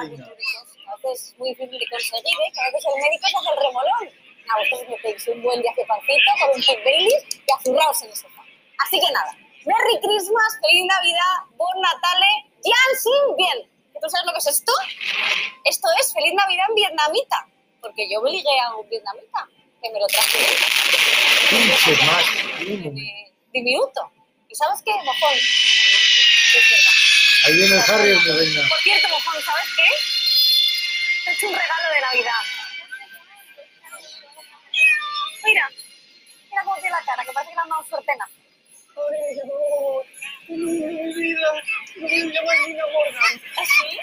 [1.01, 1.07] de reina.
[1.07, 1.07] churros.
[1.07, 2.51] A veces es muy difícil de conseguir, ¿eh?
[2.53, 4.05] Que a veces el médico se hace el remolón.
[4.47, 7.57] A vosotros me pedís un buen día de pancito con un Pep Baileys y a
[7.63, 8.43] zurraos en el sofá.
[8.79, 9.31] Así que nada,
[9.65, 12.31] Merry Christmas, Feliz Navidad, Bon Natale,
[12.63, 13.57] Jan Sin Bien.
[13.99, 14.71] ¿Tú sabes lo que es esto?
[15.65, 17.47] Esto es Feliz Navidad en vietnamita.
[17.81, 19.47] Porque yo me ligué a un vietnamita
[19.81, 20.37] que me lo traje
[23.53, 24.11] diminuto.
[24.49, 25.33] ¿Y sabes qué, mojón?
[25.33, 26.93] Es verdad.
[27.45, 28.69] Ahí viene Harrier, mi reina.
[28.69, 30.16] Por cierto, mojón, ¿sabes qué?
[31.38, 32.41] Hecho un regalo de Navidad.
[35.45, 35.69] Mira,
[36.49, 38.33] mira cómo tiene la cara, que parece que le han dado un sortenazo.
[43.55, 43.99] ¿Así?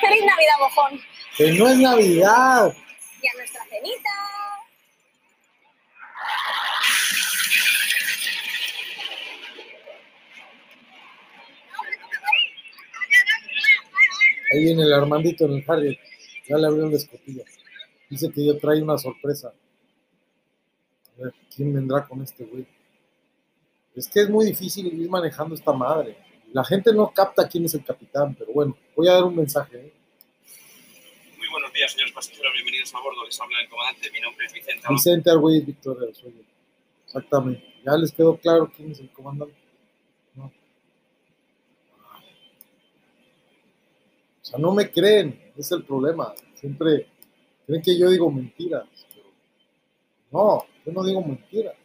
[0.00, 1.04] ¡Feliz Navidad, mojón!
[1.36, 2.72] Que no es Navidad.
[3.20, 4.10] Y a nuestra cenita.
[14.50, 15.98] Ahí viene el Armandito en el Harrier.
[16.48, 17.44] Ya le abrió la escotilla.
[18.08, 19.54] Dice que yo trae una sorpresa.
[21.16, 22.66] A ver, ¿quién vendrá con este güey?
[23.94, 26.16] Es que es muy difícil ir manejando esta madre.
[26.52, 29.76] La gente no capta quién es el capitán, pero bueno, voy a dar un mensaje.
[29.76, 29.92] ¿eh?
[31.38, 32.52] Muy buenos días, señores pasajeros.
[32.54, 33.24] Bienvenidos a bordo.
[33.24, 34.10] Les habla el comandante.
[34.10, 34.86] Mi nombre es Vicente.
[34.88, 36.08] Vicente Argüelles Victoria.
[37.04, 37.74] Exactamente.
[37.84, 39.54] Ya les quedó claro quién es el comandante.
[40.34, 40.52] No.
[44.39, 46.34] O sea, no me creen, es el problema.
[46.54, 47.06] Siempre
[47.66, 48.86] creen que yo digo mentiras.
[49.14, 49.28] Pero
[50.32, 51.76] no, yo no digo mentiras.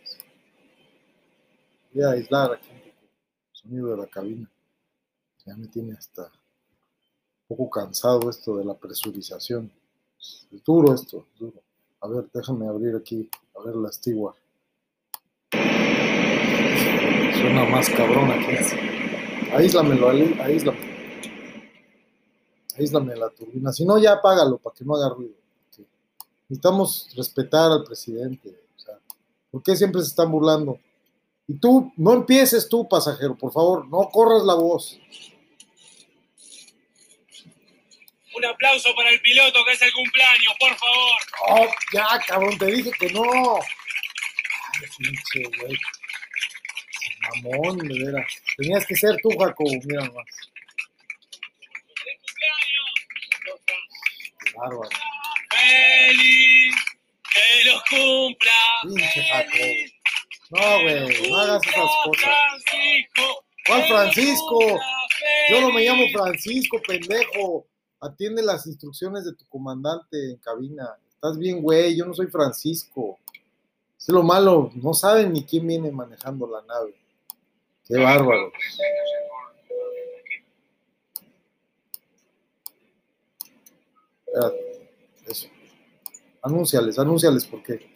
[1.94, 4.50] Voy a aislar aquí un poco el sonido de la cabina.
[5.46, 9.72] Ya me tiene hasta un poco cansado esto de la presurización.
[10.20, 11.62] Es duro esto, es duro.
[12.02, 14.36] A ver, déjame abrir aquí, a ver la Stewart.
[17.36, 18.76] Suena más cabrona que esa.
[19.56, 20.36] Aíslamelo, Ali,
[22.78, 23.16] aíslame.
[23.16, 23.72] La turbina.
[23.72, 25.36] Si no, ya apágalo para que no haga ruido.
[26.48, 28.50] Necesitamos respetar al presidente.
[28.76, 29.00] O sea,
[29.50, 30.80] ¿por qué siempre se están burlando?
[31.48, 35.00] Y tú, no empieces tú, pasajero, por favor, no corras la voz.
[38.36, 41.20] Un aplauso para el piloto que es el cumpleaños, por favor.
[41.50, 43.24] Oh, ya, cabrón, te dije que no.
[43.24, 45.78] Ay, pinche, güey.
[47.44, 48.28] Mamón, de veras.
[48.58, 50.26] Tenías que ser tú, Jacobo, mira nomás.
[54.56, 54.90] Bárbaro.
[55.50, 56.76] ¡Feliz!
[57.34, 58.52] ¡Que los cumpla!
[58.84, 59.96] Pinche Jacobo.
[60.52, 62.30] No, güey, no hagas esas cosas.
[62.64, 63.46] Francisco!
[63.68, 64.60] ¿Cuál Francisco?
[65.50, 67.66] Yo no me llamo Francisco, pendejo.
[68.00, 70.96] Atiende las instrucciones de tu comandante en cabina.
[71.10, 71.96] Estás bien, güey.
[71.96, 73.18] Yo no soy Francisco.
[73.98, 74.72] Es lo malo.
[74.76, 76.94] No saben ni quién viene manejando la nave.
[77.88, 78.52] Qué bárbaro.
[84.20, 84.25] Espérate,
[85.28, 85.48] eso.
[86.42, 87.90] Anúnciales, anúnciales porque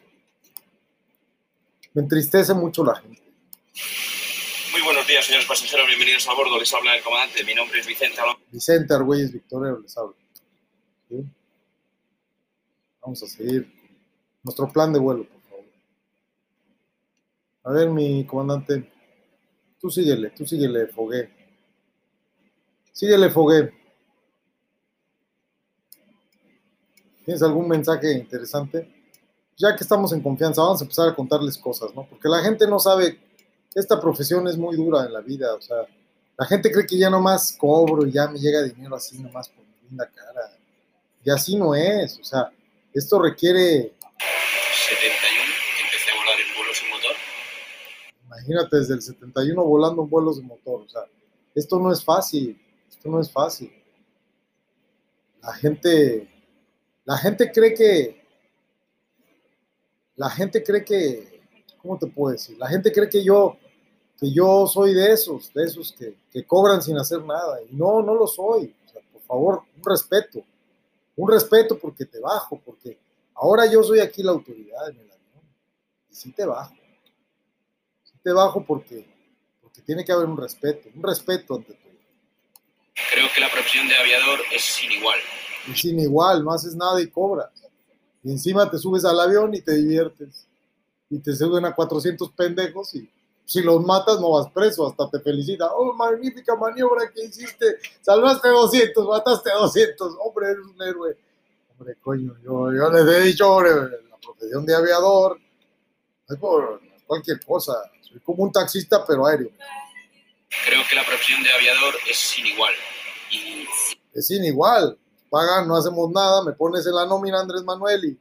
[1.93, 3.21] me entristece mucho la gente.
[4.71, 5.87] Muy buenos días, señores pasajeros.
[5.87, 6.57] Bienvenidos a bordo.
[6.57, 7.43] Les habla el comandante.
[7.43, 8.41] Mi nombre es Vicente Alonso.
[8.51, 10.15] Vicente Argüelles Victorero les habla.
[11.09, 11.25] ¿Sí?
[13.01, 13.71] Vamos a seguir
[14.43, 15.65] nuestro plan de vuelo, por favor.
[17.63, 18.91] A ver, mi comandante,
[19.79, 21.29] tú síguele, tú síguele, Fogué.
[22.91, 23.78] Síguele, Fogué.
[27.29, 28.89] ¿Tienes algún mensaje interesante?
[29.55, 32.07] Ya que estamos en confianza, vamos a empezar a contarles cosas, ¿no?
[32.09, 33.19] Porque la gente no sabe,
[33.75, 35.85] esta profesión es muy dura en la vida, o sea,
[36.35, 39.63] la gente cree que ya nomás cobro y ya me llega dinero así nomás por
[39.63, 40.57] mi linda cara.
[41.23, 42.51] Y así no es, o sea,
[42.95, 43.93] esto requiere 71.
[45.83, 47.15] Empecé a volar en vuelos sin motor.
[48.25, 50.81] Imagínate desde el 71 volando en vuelos de motor.
[50.81, 51.03] O sea,
[51.53, 52.59] esto no es fácil.
[52.89, 53.71] Esto no es fácil.
[55.43, 56.27] La gente,
[57.05, 58.19] la gente cree que,
[60.15, 61.41] la gente cree que,
[61.81, 62.57] ¿cómo te puedo decir?
[62.57, 63.57] La gente cree que yo,
[64.19, 67.61] que yo soy de esos, de esos que, que cobran sin hacer nada.
[67.63, 68.75] Y no, no lo soy.
[69.13, 70.43] Por favor, un respeto.
[71.15, 72.97] Un respeto porque te bajo, porque
[73.33, 75.43] ahora yo soy aquí la autoridad en el avión.
[76.09, 76.75] Y sí te bajo.
[78.03, 79.05] Sí te bajo porque,
[79.61, 81.93] porque tiene que haber un respeto, un respeto ante todo.
[83.13, 85.19] Creo que la profesión de aviador es sin igual.
[85.69, 87.49] Y sin igual, no haces nada y cobras.
[88.23, 90.47] Y encima te subes al avión y te diviertes.
[91.09, 93.09] Y te suben a 400 pendejos y
[93.49, 95.73] si los matas no vas preso, hasta te felicita.
[95.73, 97.77] Oh, magnífica maniobra que hiciste.
[97.99, 100.17] Salvaste 200, mataste 200.
[100.23, 101.17] Hombre, eres un héroe.
[101.71, 103.71] Hombre, coño, yo, yo les he dicho, hombre,
[104.07, 105.39] la profesión de aviador
[106.29, 107.73] es por cualquier cosa.
[108.01, 109.49] Soy como un taxista, pero aéreo.
[110.67, 112.73] Creo que la profesión de aviador es sin igual.
[113.31, 113.65] Y
[114.13, 114.95] Es sin igual.
[115.29, 118.19] Pagan, no hacemos nada, me pones en la nómina Andrés Manuel y,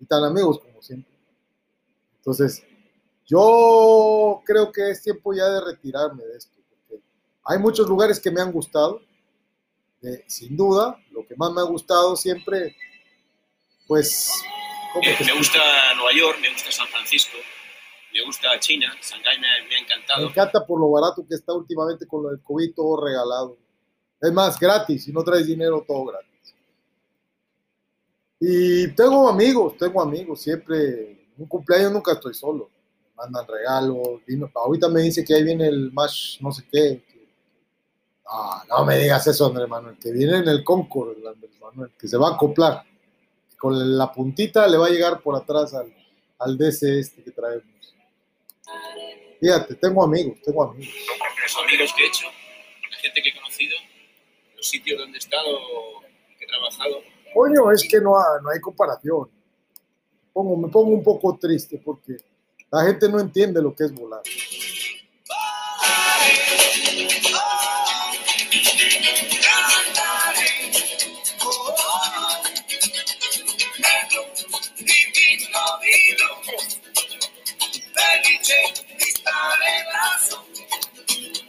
[0.00, 1.10] y tan amigos como siempre.
[2.16, 2.62] Entonces,
[3.26, 6.52] yo creo que es tiempo ya de retirarme de esto.
[6.88, 7.02] Porque
[7.44, 9.00] hay muchos lugares que me han gustado.
[10.02, 12.74] eh, sin duda, lo que más me ha gustado siempre,
[13.86, 14.30] pues,
[14.92, 15.58] ¿cómo me, me gusta
[15.94, 17.36] Nueva York, me gusta San Francisco,
[18.14, 20.26] me gusta China, Shanghái me, ha- me ha Me encantado.
[20.28, 23.58] encanta por lo barato que está últimamente con del COVID, todo regalado.
[24.22, 26.29] Es más, gratis, si no traes dinero, todo gratis.
[28.40, 32.70] Y tengo amigos, tengo amigos, siempre, un cumpleaños nunca estoy solo.
[33.14, 37.04] Mandan regalos, vino- ahorita me dice que ahí viene el Mash, no sé qué.
[38.26, 41.90] Ah, no me digas eso, Andrés Manuel, que viene en el Concord, el Andrés Manuel,
[41.98, 42.82] que se va a acoplar.
[43.58, 45.92] Con la puntita le va a llegar por atrás al,
[46.38, 47.64] al DC este que traemos.
[49.40, 50.94] Fíjate, tengo amigos, tengo amigos.
[51.42, 52.26] Los amigos que he hecho,
[52.90, 53.76] la gente que he conocido,
[54.56, 55.58] los sitios donde he estado,
[56.38, 57.02] que he trabajado.
[57.34, 59.28] Coño, es que no, ha- no hay comparación.
[60.32, 62.16] Pongo, me pongo un poco triste porque
[62.70, 64.22] la gente no entiende lo que es volar.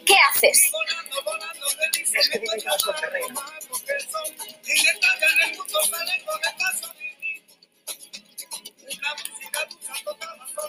[0.06, 0.72] ¿Qué haces?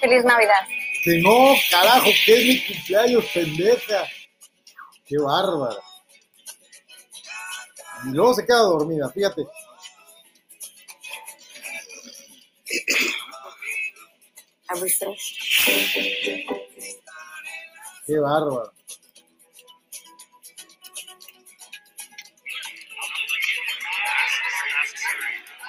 [0.00, 0.66] Feliz Navidad.
[1.04, 4.04] Que no, carajo, que es mi cumpleaños, pendeja.
[5.06, 5.80] Qué bárbara.
[8.04, 9.42] Y luego se queda dormida, fíjate.
[18.06, 18.72] Qué bárbara.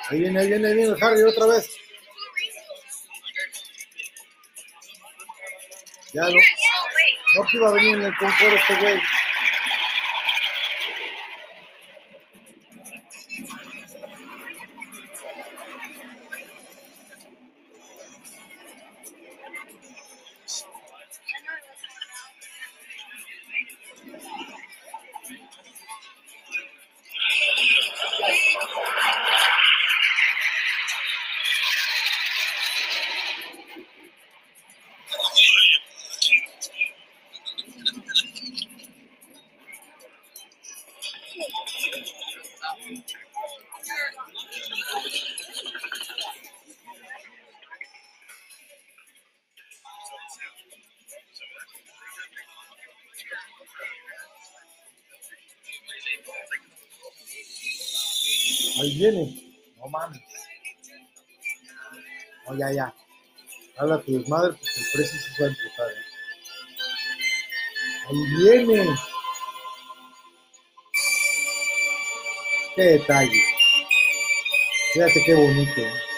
[0.10, 1.70] Ahí viene, ahí viene, ahí viene Harry otra vez.
[6.14, 6.30] Ya no.
[6.30, 9.02] No que iba a venir en el confort este güey.
[58.82, 59.54] Ahí viene.
[59.78, 60.22] No mames.
[62.48, 62.94] No, ya, ya.
[63.78, 65.92] Habla tu desmadre, pues el precio se va a empujar.
[65.92, 65.96] ¿eh?
[68.10, 68.96] Ahí viene.
[72.76, 73.42] Qué detalle.
[74.94, 75.82] Fíjate qué bonito.
[75.82, 76.13] ¿eh?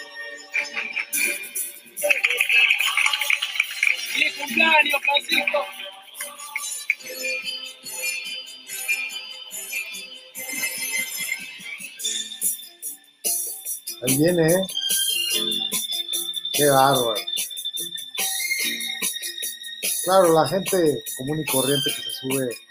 [14.03, 14.61] Ahí viene, ¿eh?
[16.53, 17.15] Qué bárbaro.
[20.03, 22.64] Claro, la gente común y corriente que se sube.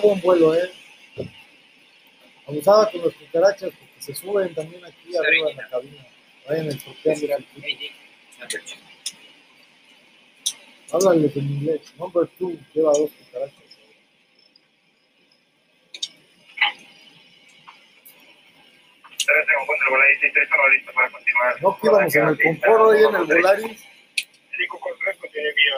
[0.00, 0.70] Qué buen vuelo, ¿eh?
[2.46, 6.06] Abusada con los cucarachas porque se suben también aquí arriba en la cabina.
[6.48, 7.46] Vayan estropeando el.
[10.92, 11.80] Háblales en inglés.
[11.98, 13.56] Number two lleva dos cucarachas.
[19.28, 20.48] Ahora tengo cuenta el Volaris 63
[21.62, 23.84] no que íbamos en el Concorde hoy en el Volaris.
[24.56, 25.74] 543 tiene vía.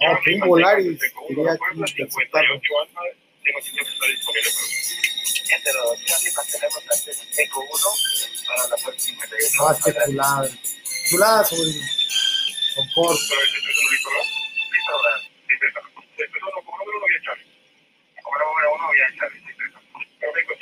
[0.00, 1.00] No, que un Volaris.
[1.28, 2.02] Quería 1, aquí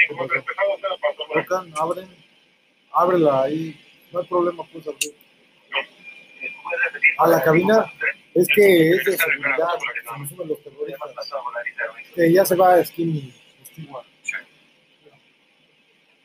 [0.08, 1.22] 5 contra empezamos, se la paso.
[1.32, 2.08] Tocan, abren.
[2.92, 3.80] Ábrela ahí.
[4.12, 4.88] No hay problema, pues.
[7.18, 7.92] A la cabina.
[8.34, 9.68] Es que es de seguridad.
[10.28, 11.10] Se los terroristas.
[12.14, 13.34] Que ya se va a Skinny.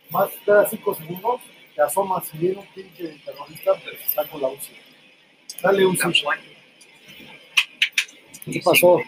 [0.09, 1.41] Más cada cinco segundos
[1.75, 4.77] te asomas si viene un pinche terrorista, pues saco la UCI.
[5.61, 6.25] Dale un sushi.
[8.45, 9.01] ¿Qué pasó?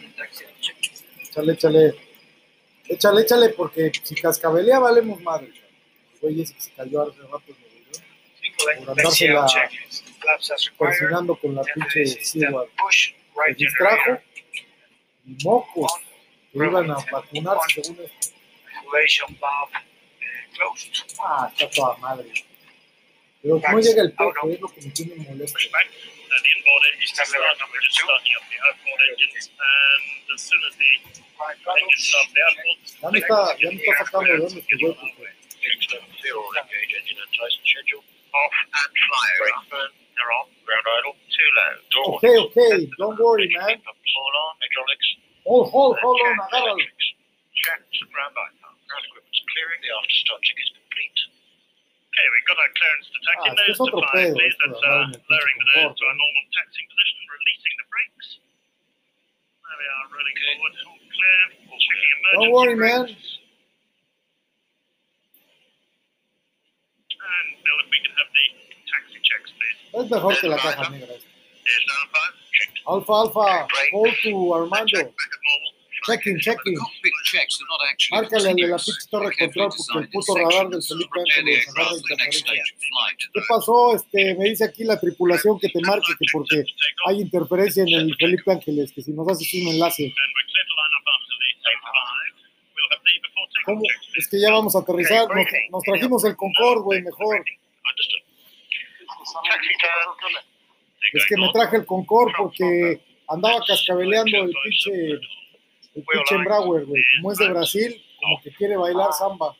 [1.22, 1.96] Échale, échale.
[2.90, 5.52] Échale, échale, porque si cascabelea valemos madre.
[6.14, 8.84] El güey ese que se cayó hace rato en el video.
[8.84, 9.46] Por andársela
[10.78, 12.70] cocinando con la pinche Stewart.
[12.92, 14.20] Se distrajo
[15.26, 15.94] y mocos
[16.52, 18.34] que iban a vacunarse según esto.
[21.24, 22.32] Ah, está toda madre.
[23.42, 25.58] Pero no llega el peje, es lo que me tiene molesto.
[25.58, 30.04] And the inboard engine started up, we're just starting up the outboard engines, and
[30.36, 34.28] as soon as the engine starts the outboard, Ya me está, ya me está sacando
[34.28, 35.38] de dónde estoy, porque
[36.22, 38.04] Zero engage engine and Tyson schedule.
[38.34, 39.66] Off and fly over.
[39.72, 40.46] Burn, they're on.
[40.66, 41.16] Ground idle.
[41.32, 41.74] Too low.
[41.92, 42.20] Door one.
[42.20, 43.82] Okay, okay, don't worry, man.
[43.82, 44.54] Hold on.
[44.62, 45.08] Hydraulics.
[45.48, 46.78] Hold, hold, hold on, agárralo.
[47.56, 47.96] Checked.
[48.12, 48.76] Ground bypass.
[48.86, 49.80] Ground equipment's clearing.
[49.82, 50.87] The after start check is complete.
[52.18, 54.58] Okay, we've got our clearance to taxi Ah, es que nose to otro five, please.
[54.58, 57.86] That's andar uh, en lowering the nose to Concorde, our normal taxiing position, releasing the
[57.94, 58.28] brakes.
[59.62, 61.38] There we are, rolling forward, all clear.
[61.78, 63.06] Checking emergency Don't worry, man.
[67.22, 68.46] And Bill, if we can have the
[68.90, 69.78] taxi checks, please.
[69.94, 71.14] Es mejor que la caja negra.
[71.14, 71.30] esta.
[71.70, 72.34] Here's down five.
[72.50, 72.82] Checked.
[72.90, 75.02] Alfa, Alfa, hold to Armando.
[76.06, 76.78] Checking, checking.
[78.12, 81.68] Márcale al de la pinche torre control porque el puto radar del Felipe Ángeles.
[83.34, 83.96] ¿Qué pasó?
[83.96, 86.64] Este, me dice aquí la tripulación que te marque que porque
[87.08, 90.14] hay interferencia en el Felipe Ángeles, que si nos haces un enlace.
[93.66, 93.82] ¿Cómo?
[94.16, 95.28] Es que ya vamos a aterrizar.
[95.28, 97.44] Nos, nos trajimos el Concorde, güey, mejor.
[101.14, 105.20] Es que me traje el Concorde porque andaba cascabeleando el pinche,
[105.98, 107.04] el pinche Embraer, güey.
[107.18, 109.56] Como es de Brasil, como que quiere bailar samba.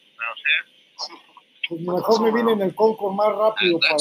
[1.70, 3.98] Pues mejor me vine en el Concorde más rápido para...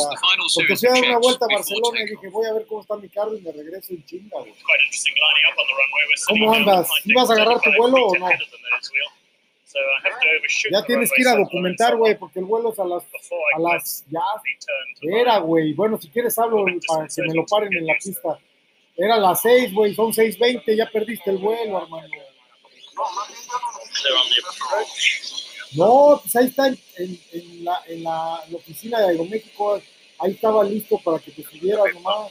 [0.55, 2.97] Porque fui a dar una vuelta a Barcelona y dije, voy a ver cómo está
[2.97, 4.55] mi carro y me regreso en chinga, güey.
[6.28, 6.89] ¿Cómo andas?
[7.05, 8.28] ¿Ibas a agarrar tu 35 vuelo o no?
[10.70, 13.03] Ya tienes que ir a documentar, güey, porque el vuelo es a las...
[13.57, 14.20] A las ya
[15.03, 15.72] era, güey.
[15.74, 18.39] Bueno, si quieres hablo para que me lo paren en la pista.
[18.97, 22.09] Era las 6, güey, son 6.20, ya perdiste el vuelo, hermano.
[25.76, 29.80] No, pues ahí está en, en- en la, en la oficina de Aeroméxico.
[30.18, 32.30] Ahí estaba listo para que te subieras nomás.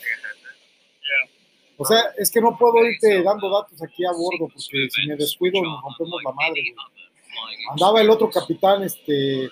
[1.77, 4.59] O sea, es que no puedo irte dando datos aquí a bordo porque
[4.89, 6.61] si me descuido nos rompemos la madre.
[6.63, 7.57] güey.
[7.71, 9.49] Andaba el otro capitán este,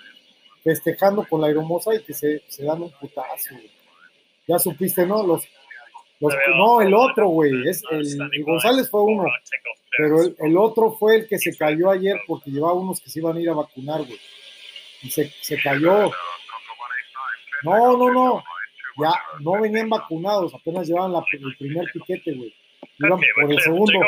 [0.64, 3.50] festejando con la aeromoza y que se, se dan un putazo.
[3.52, 3.70] güey.
[4.48, 5.22] Ya supiste, ¿no?
[5.28, 5.44] Los,
[6.30, 7.52] los- no, el otro, güey.
[7.68, 9.24] Es el, el González fue uno,
[9.98, 13.20] pero el, el otro fue el que se cayó ayer porque llevaba unos que se
[13.20, 14.20] iban a ir a vacunar, güey.
[15.02, 16.12] Y se, se cayó.
[17.64, 18.44] No, no, no.
[19.02, 22.54] Ya no venían vacunados, apenas llevaban la- el primer piquete, güey.
[23.00, 24.00] Iban por el segundo.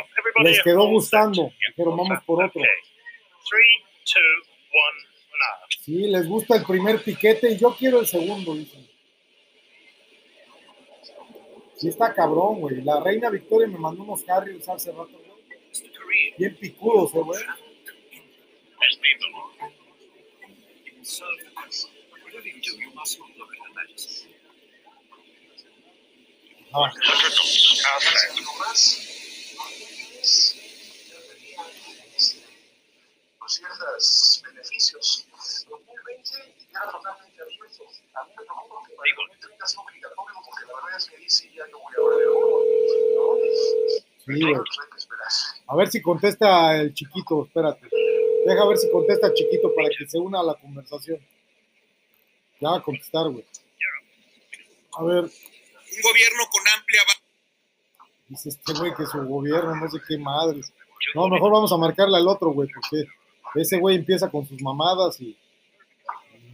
[0.43, 1.51] Les quedó gustando.
[1.69, 2.61] Dijeron, vamos por otro.
[5.81, 8.87] Sí, les gusta el primer piquete y yo quiero el segundo, dicen.
[11.77, 12.81] Sí está cabrón, güey.
[12.81, 16.33] La reina Victoria me mandó unos carriers hace rato, güey.
[16.37, 17.43] Bien picudos, eh, güey.
[21.03, 21.23] So,
[33.45, 35.27] Ah, ciertos beneficios.
[35.69, 37.83] 2020 era totalmente abierto.
[38.15, 41.29] A mí me preocupa que para 2030 sea obligatorio, porque la verdad es que ahí
[41.29, 43.35] sí ya yo voy a ver ¿no?
[44.25, 44.55] sí, güey.
[44.55, 45.27] Pues hay que esperar.
[45.67, 47.87] A ver si contesta el chiquito, espérate.
[48.45, 51.19] Deja ver si contesta el chiquito para que se una a la conversación.
[52.59, 53.45] Ya va a contestar, güey.
[54.97, 57.01] A ver, Un gobierno con amplia
[58.27, 60.73] dice este güey que su gobierno, no sé qué madres.
[61.13, 63.07] No, mejor vamos a marcarle al otro, güey, porque
[63.55, 65.35] ese güey empieza con sus mamadas y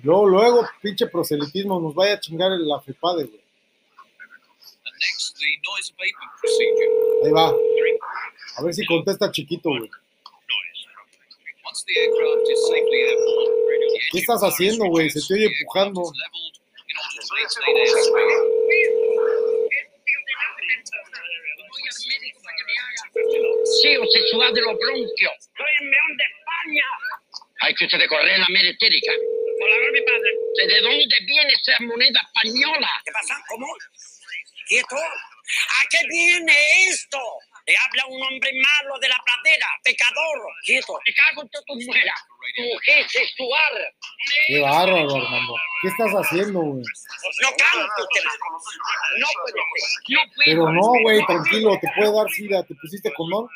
[0.03, 3.41] luego, luego, pinche proselitismo, nos vaya a chingar la FEPADE, güey.
[4.85, 7.25] And next, the noise abatement procedure.
[7.25, 7.53] Ahí va.
[8.57, 9.89] A ver si contesta chiquito, güey.
[14.11, 15.09] ¿Qué estás haciendo, güey?
[15.09, 16.03] Se te oye empujando.
[23.81, 25.49] Sí, usted suba de los bronquios.
[26.65, 26.83] De España.
[27.61, 29.11] Hay que usted correr la meritérica.
[29.61, 30.31] Hola, mi padre.
[30.67, 32.89] ¿De dónde viene esa moneda española?
[33.05, 33.35] ¿Qué pasa?
[33.47, 33.67] ¿Cómo?
[34.67, 34.95] ¿Quieto?
[34.95, 36.53] ¿A qué viene
[36.89, 37.19] esto?
[37.65, 40.39] Te habla un hombre malo de la pradera, pecador.
[40.65, 40.97] Quieto.
[41.05, 42.05] Me cago en tu mujer.
[42.57, 43.73] Mujer sexual.
[44.47, 45.55] Qué bárbaro, Armando.
[45.81, 46.83] ¿Qué estás haciendo, güey?
[47.41, 48.23] No canto usted.
[49.19, 50.09] No puede ser.
[50.09, 52.63] No puede Pero no, güey, tranquilo, te puede dar sida.
[52.63, 53.47] ¿Te pusiste condón?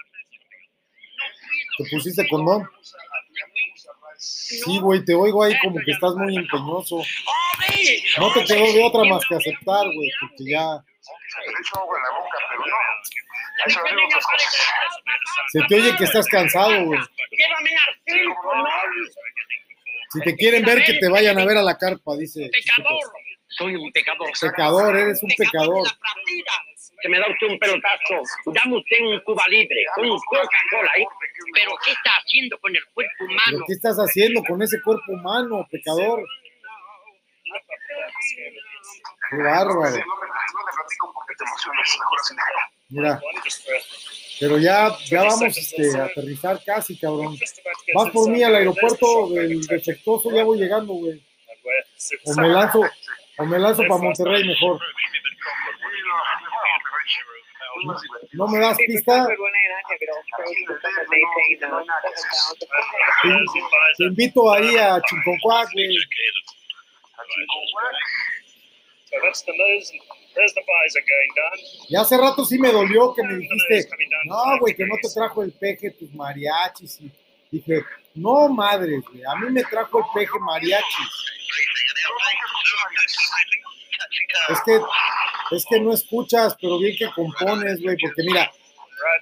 [1.77, 2.69] ¿Te pusiste condón?
[4.17, 7.01] Sí, güey, te oigo ahí como que estás muy empeñoso.
[8.17, 10.83] No te quedó de otra más que aceptar, güey, porque ya
[15.51, 16.99] se te oye que estás cansado, güey.
[20.11, 22.49] Si te quieren ver, que te vayan a ver a la carpa, dice.
[22.51, 22.99] Pecador.
[23.47, 24.29] Soy un pecador.
[24.39, 25.87] Pecador, eres un pecador.
[27.01, 28.21] Que me da usted un pelotazo.
[28.47, 31.05] Dame usted un Cuba libre, un Coca-Cola, ¿eh?
[31.53, 33.65] Pero ¿qué está haciendo con el cuerpo ¿Pero humano?
[33.67, 36.23] qué estás haciendo con ese cuerpo humano, pecador?
[39.29, 39.97] Qué bárbaro.
[42.89, 43.19] Mira,
[44.39, 47.37] pero ya, ya vamos este, a aterrizar casi, cabrón.
[47.93, 51.21] Vas por mí al aeropuerto del defectuoso, ya voy llegando, güey.
[52.25, 52.81] O me lanzo,
[53.37, 54.79] o me lanzo para Monterrey mejor.
[58.33, 59.35] No me das pista, te,
[63.97, 65.97] te invito ahí a Chinconcuac, güey.
[69.15, 69.91] So that's the nose.
[70.35, 71.57] There's the visor going down.
[71.89, 73.87] Y hace rato sí me dolió que me dijiste,
[74.25, 76.99] no, güey, que no te trajo el peje tus mariachis.
[76.99, 77.11] Y
[77.51, 81.07] dije, no, madres, güey, a mí me trajo el peje mariachis.
[84.49, 84.79] Es que,
[85.51, 88.51] es que no escuchas, pero bien que compones, güey, porque mira,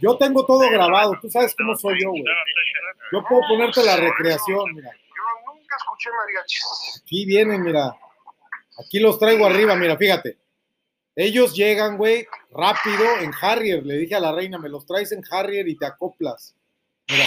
[0.02, 2.24] yo tengo todo grabado, tú sabes cómo soy yo, güey.
[3.12, 4.92] Yo puedo ponerte la recreación, mira.
[4.92, 7.02] Yo nunca escuché mariachis.
[7.02, 7.96] Aquí vienen, mira.
[8.80, 10.38] Aquí los traigo arriba, mira, fíjate.
[11.16, 13.86] Ellos llegan, güey, rápido en Harrier.
[13.86, 16.56] Le dije a la reina, me los traes en Harrier y te acoplas.
[17.08, 17.26] Mira.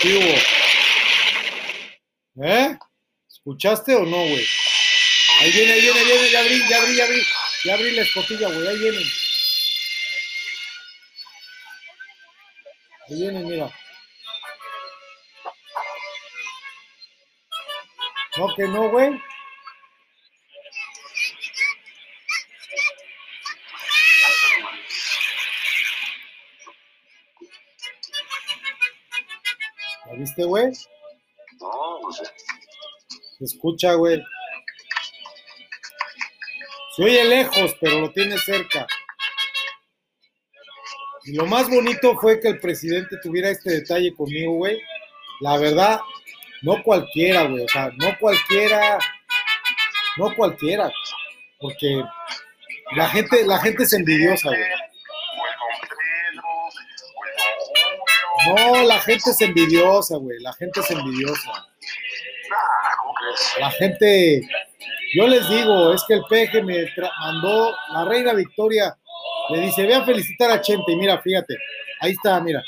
[0.00, 2.46] ¿Qué hubo?
[2.46, 2.78] ¿Eh?
[3.28, 4.46] ¿Escuchaste o no, güey?
[5.40, 7.22] Ahí viene, ahí viene, viene, ya abrí, ya abrí, ya abrí.
[7.64, 9.04] Ya abrí la escotilla, güey, ahí vienen.
[13.08, 13.70] Ahí vienen, mira.
[18.36, 19.10] No, que no, güey.
[30.06, 30.72] ¿La viste, güey?
[32.08, 32.20] lejos.
[32.20, 32.34] ¿eh?
[33.38, 34.22] Se escucha, güey.
[36.98, 38.84] Se oye lejos, pero lo tiene cerca.
[41.26, 44.82] Y lo más bonito fue que el presidente tuviera este detalle conmigo, güey.
[45.38, 46.00] La verdad,
[46.62, 47.62] no cualquiera, güey.
[47.66, 48.98] O sea, no cualquiera.
[50.16, 50.90] No cualquiera.
[51.60, 52.02] Porque
[52.96, 54.60] la gente, la gente es envidiosa, güey.
[58.56, 60.40] No, la gente es envidiosa, güey.
[60.40, 61.64] La gente es envidiosa.
[63.60, 64.40] La gente,
[65.14, 66.86] yo les digo, es que el peje me
[67.20, 68.96] mandó la reina Victoria.
[69.50, 70.92] Le dice, ve a felicitar a Chente.
[70.92, 71.56] Y mira, fíjate,
[72.00, 72.62] ahí está, mira.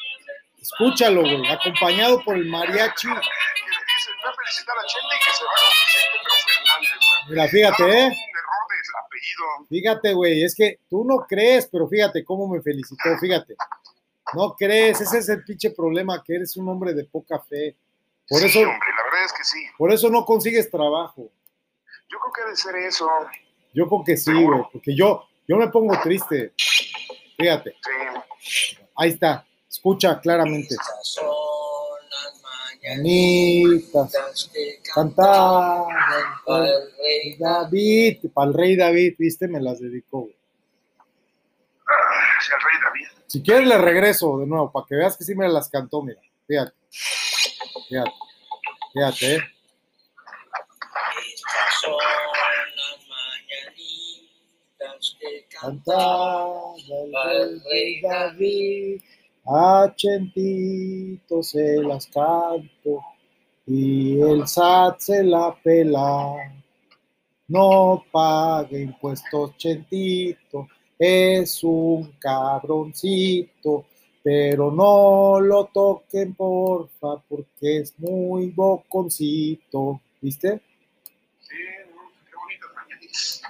[0.60, 1.46] Escúchalo, güey.
[1.48, 3.08] Acompañado por el mariachi.
[3.08, 6.90] Le dicen, voy a felicitar a Chente y que se va con Vicente, pero Fernández,
[6.96, 7.30] güey.
[7.30, 8.06] Mira, fíjate, ¿eh?
[8.06, 9.66] Un error de apellido.
[9.68, 13.56] Fíjate, güey, es que tú no crees, pero fíjate cómo me felicitó, fíjate.
[14.34, 17.76] No crees, ese es el pinche problema, que eres un hombre de poca fe.
[18.28, 19.58] Por sí, eso, hombre, la verdad es que sí.
[19.76, 21.30] por eso no consigues trabajo.
[22.10, 23.08] Yo creo que ha de ser eso.
[23.72, 26.52] Yo creo que sí, güey, porque yo, yo me pongo triste.
[27.36, 27.76] Fíjate,
[28.40, 28.76] Sí.
[28.96, 30.74] ahí está, escucha claramente.
[32.82, 34.12] Mañanitas,
[34.94, 35.84] cantar
[36.46, 40.22] para el rey David, para el rey David, viste, me las dedicó.
[40.22, 40.34] güey.
[41.06, 43.06] El rey David.
[43.26, 46.20] Si quieres le regreso de nuevo, para que veas que sí me las cantó, mira,
[46.46, 46.72] fíjate,
[47.88, 48.12] fíjate,
[48.92, 49.40] fíjate, ¿eh?
[55.60, 59.00] Cantaba el rey David,
[59.46, 63.02] a Chentito se las canto
[63.66, 66.34] y el SAT se la pela.
[67.48, 70.66] No pague impuestos, Chentito,
[70.98, 73.84] es un cabroncito,
[74.22, 80.00] pero no lo toquen, porfa, porque es muy boconcito.
[80.20, 80.60] ¿Viste?
[81.40, 81.56] Sí,
[81.94, 83.42] no, qué bonitas mañanitas.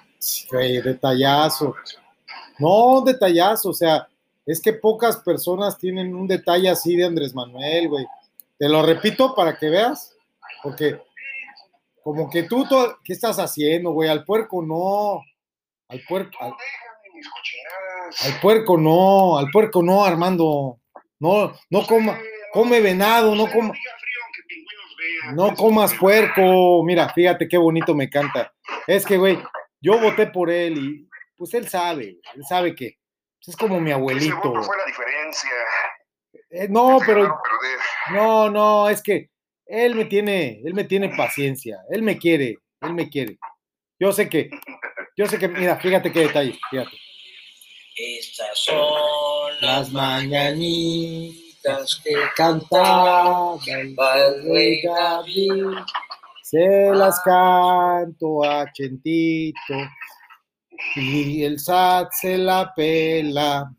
[0.51, 1.75] Güey, detallazo.
[2.59, 4.09] No, detallazo, o sea,
[4.47, 8.07] es que pocas personas tienen un detalle así de Andrés Manuel, güey.
[8.59, 10.15] Te lo repito para que veas,
[10.63, 11.01] porque
[12.03, 12.67] como que tú,
[13.05, 14.09] ¿qué estás haciendo, güey?
[14.09, 15.23] Al puerco no.
[15.89, 16.53] Al puerco, al,
[18.25, 20.79] al puerco no, al puerco no, Armando.
[21.19, 22.19] No, no coma,
[22.53, 23.75] come venado, no coma,
[25.35, 26.83] no comas puerco.
[26.85, 28.53] Mira, fíjate qué bonito me canta.
[28.87, 29.39] Es que, güey,
[29.81, 32.99] yo voté por él y pues él sabe, él sabe que
[33.39, 34.37] pues, es como mi Ese abuelito.
[34.37, 35.51] voto fue la diferencia.
[36.51, 37.41] Eh, no, pero
[38.13, 39.31] no, no, es que
[39.67, 43.39] él me tiene, él me tiene paciencia, él me quiere, él me quiere.
[43.99, 44.51] Yo sé que,
[45.17, 46.97] yo sé que, mira, fíjate qué detalle, fíjate.
[47.97, 53.97] Estas son Las mañanitas que cantaba el
[54.45, 55.77] rey David,
[56.51, 59.75] se las canto a Chentito
[60.97, 63.73] y el SAT se la pela,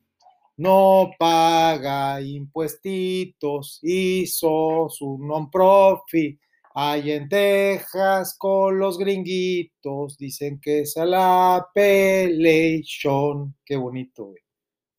[0.56, 6.40] no paga impuestitos, hizo su non-profit.
[6.74, 13.54] Allá en Texas con los gringuitos dicen que es a la pelation.
[13.66, 14.42] Qué bonito, güey.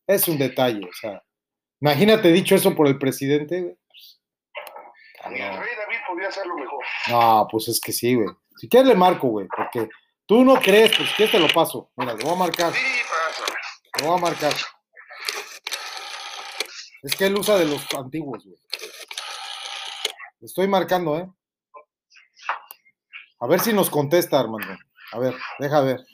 [0.07, 1.23] Es un detalle, o sea.
[1.81, 3.77] Imagínate dicho eso por el presidente, güey.
[5.31, 6.85] Ni el rey David podía hacerlo mejor.
[7.09, 8.29] No, pues es que sí, güey.
[8.59, 9.89] Si quieres le marco, güey, porque
[10.27, 11.91] tú no crees, pues que te lo paso.
[11.97, 13.59] Mira, le voy a marcar, Sí, pásame.
[14.01, 14.53] le voy a marcar.
[17.03, 18.57] Es que él usa de los antiguos, güey.
[20.41, 21.29] Estoy marcando, ¿eh?
[23.41, 24.77] A ver si nos contesta, Armando.
[25.13, 26.05] A ver, deja ver.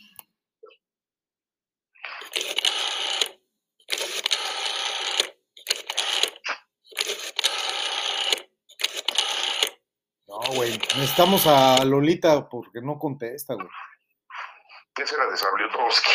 [10.29, 10.78] No, güey.
[10.97, 13.69] Necesitamos a Lolita porque no contesta, güey.
[14.97, 16.11] Ese era de Sabliotowski.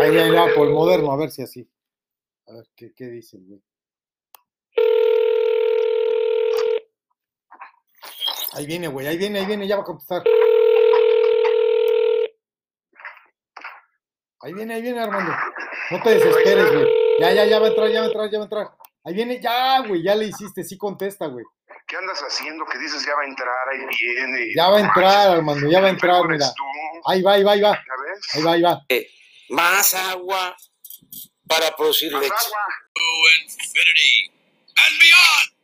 [0.00, 1.68] Ahí, ahí va, por el moderno, a ver si así.
[2.48, 3.62] A ver, ¿qué, qué dice güey?
[8.54, 10.22] Ahí viene, güey, ahí viene, ahí viene, ya va a contestar.
[14.40, 15.32] Ahí viene, ahí viene, Armando.
[15.90, 16.86] No te desesperes, güey.
[17.18, 18.70] Ya, ya, ya va a entrar, ya va a entrar, ya va a entrar.
[19.04, 21.44] Ahí viene, ya, güey, ya le hiciste, sí contesta, güey.
[21.86, 22.64] ¿Qué andas haciendo?
[22.66, 24.54] Que dices ya va a entrar, ahí viene.
[24.56, 26.46] Ya va a entrar, Armando, ya va a entrar, mira.
[27.06, 27.72] Ahí va, ahí va, ahí va.
[27.72, 28.34] ¿Ya ves?
[28.34, 28.80] Ahí va, ahí va.
[29.50, 30.56] más agua
[31.46, 32.34] para producir Más leche.
[32.34, 32.58] agua.
[32.94, 33.02] To
[33.42, 34.32] infinity
[34.76, 35.54] and beyond.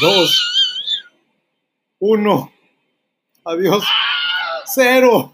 [0.00, 0.61] Dos.
[2.04, 2.52] Uno.
[3.44, 3.84] Adiós.
[4.66, 5.30] Cero.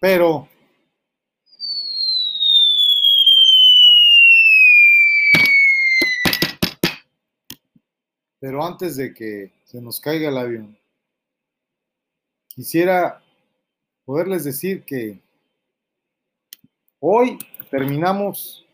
[0.00, 0.48] Pero
[8.40, 10.78] Pero antes de que se nos caiga el avión,
[12.48, 13.22] quisiera
[14.06, 15.20] poderles decir que
[17.00, 17.38] hoy
[17.70, 18.65] terminamos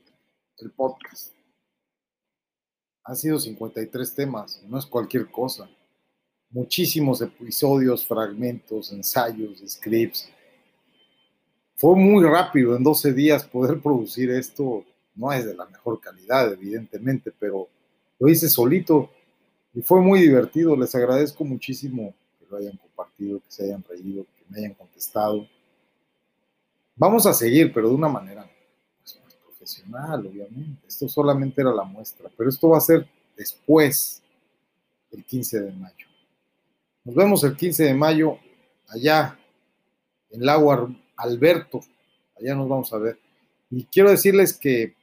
[0.63, 1.33] el podcast.
[3.05, 5.69] Han sido 53 temas, no es cualquier cosa.
[6.51, 10.29] Muchísimos episodios, fragmentos, ensayos, scripts.
[11.75, 14.85] Fue muy rápido en 12 días poder producir esto.
[15.15, 17.69] No es de la mejor calidad, evidentemente, pero
[18.19, 19.11] lo hice solito
[19.75, 20.77] y fue muy divertido.
[20.77, 25.49] Les agradezco muchísimo que lo hayan compartido, que se hayan reído, que me hayan contestado.
[26.95, 28.49] Vamos a seguir, pero de una manera
[29.63, 30.87] profesional, obviamente.
[30.89, 33.07] Esto solamente era la muestra, pero esto va a ser
[33.37, 34.23] después
[35.11, 36.07] del 15 de mayo.
[37.05, 38.39] Nos vemos el 15 de mayo
[38.89, 39.39] allá
[40.31, 40.73] en Lago
[41.17, 41.81] Alberto.
[42.39, 43.19] Allá nos vamos a ver.
[43.71, 44.95] Y quiero decirles que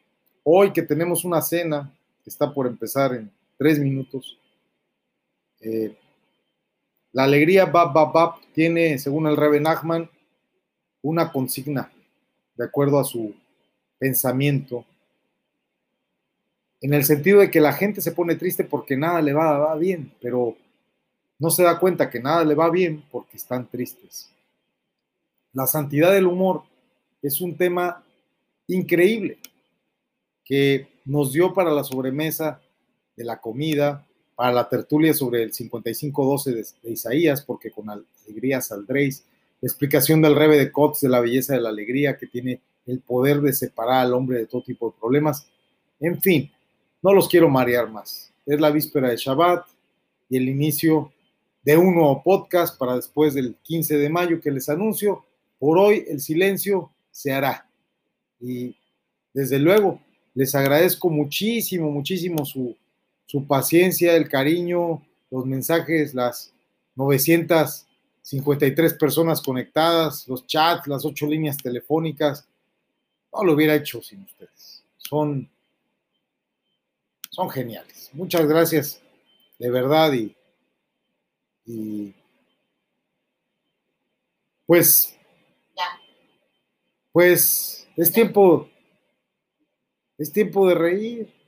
[0.43, 1.91] hoy que tenemos una cena
[2.23, 4.37] que está por empezar en tres minutos,
[5.61, 5.97] eh,
[7.11, 10.09] la alegría Bab Bab Bab tiene, según el Rebe Nachman,
[11.01, 11.91] una consigna,
[12.55, 13.33] de acuerdo a su
[13.99, 14.85] pensamiento,
[16.81, 20.13] en el sentido de que la gente se pone triste porque nada le va, bien,
[20.21, 20.55] pero
[21.37, 24.31] no se da cuenta que nada le va bien porque están tristes.
[25.53, 26.63] La santidad del humor
[27.21, 28.03] es un tema
[28.67, 29.39] increíble
[30.45, 32.61] que nos dio para la sobremesa
[33.15, 38.61] de la comida, para la tertulia sobre el 5512 de, de Isaías, porque con alegría
[38.61, 39.25] saldréis.
[39.61, 43.41] Explicación del Rebe de Kotz de la belleza de la alegría, que tiene el poder
[43.41, 45.47] de separar al hombre de todo tipo de problemas.
[45.99, 46.51] En fin,
[47.01, 48.31] no los quiero marear más.
[48.45, 49.65] Es la víspera de Shabbat
[50.29, 51.11] y el inicio
[51.63, 55.23] de un nuevo podcast para después del 15 de mayo que les anuncio.
[55.59, 57.67] Por hoy el silencio se hará.
[58.39, 58.75] Y
[59.33, 59.99] desde luego
[60.33, 62.75] les agradezco muchísimo, muchísimo su
[63.29, 66.51] su paciencia, el cariño, los mensajes, las
[66.95, 72.47] 953 personas conectadas, los chats, las ocho líneas telefónicas.
[73.33, 74.83] No lo hubiera hecho sin ustedes.
[74.97, 75.49] Son,
[77.31, 78.09] son geniales.
[78.13, 79.01] Muchas gracias,
[79.59, 80.13] de verdad.
[80.13, 80.35] Y,
[81.65, 82.13] y
[84.65, 85.15] pues,
[87.11, 88.69] pues es tiempo,
[90.19, 91.39] es tiempo de reír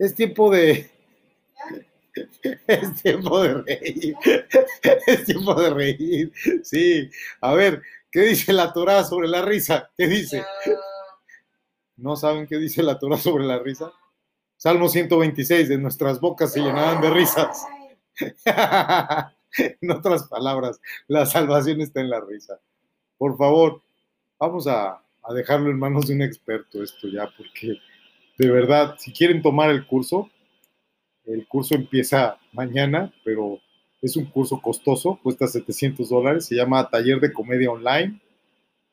[0.00, 0.90] es tiempo de.
[2.66, 4.14] Es tiempo de reír.
[5.06, 6.32] Es tiempo de reír.
[6.64, 7.10] Sí.
[7.40, 9.90] A ver, ¿qué dice la Torah sobre la risa?
[9.96, 10.44] ¿Qué dice?
[11.96, 13.92] ¿No saben qué dice la Torah sobre la risa?
[14.56, 17.64] Salmo 126, de nuestras bocas se llenarán de risas.
[19.56, 22.60] en otras palabras, la salvación está en la risa.
[23.16, 23.82] Por favor,
[24.38, 27.78] vamos a, a dejarlo en manos de un experto esto ya, porque
[28.38, 30.30] de verdad, si quieren tomar el curso,
[31.26, 33.60] el curso empieza mañana, pero
[34.02, 38.20] es un curso costoso, cuesta 700 dólares, se llama Taller de Comedia Online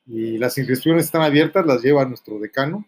[0.05, 2.85] y las inscripciones están abiertas, las lleva nuestro decano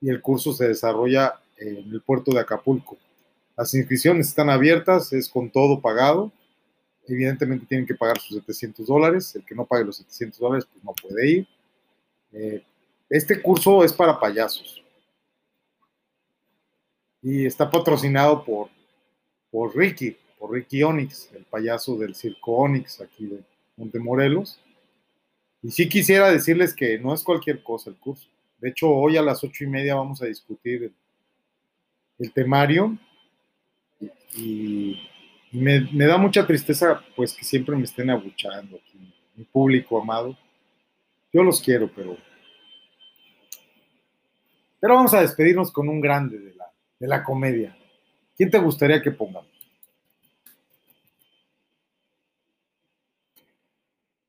[0.00, 2.96] y el curso se desarrolla en el puerto de Acapulco.
[3.56, 6.30] Las inscripciones están abiertas, es con todo pagado.
[7.08, 9.34] Evidentemente tienen que pagar sus 700 dólares.
[9.34, 11.48] El que no pague los 700 dólares, pues no puede ir.
[12.32, 12.62] Eh,
[13.08, 14.82] este curso es para payasos
[17.22, 18.68] y está patrocinado por,
[19.50, 23.42] por Ricky, por Ricky Onyx, el payaso del circo Onyx aquí de
[23.76, 24.60] Montemorelos.
[25.62, 28.28] Y sí quisiera decirles que no es cualquier cosa el curso.
[28.58, 30.92] De hecho, hoy a las ocho y media vamos a discutir
[32.18, 32.96] el, temario
[34.34, 34.98] y,
[35.52, 38.98] me, da mucha tristeza pues que siempre me estén abuchando aquí,
[39.34, 40.36] mi público amado.
[41.32, 42.16] Yo los quiero, pero...
[44.78, 47.76] Pero vamos a despedirnos con un grande de la, de la comedia.
[48.36, 49.55] ¿Quién te gustaría que pongamos?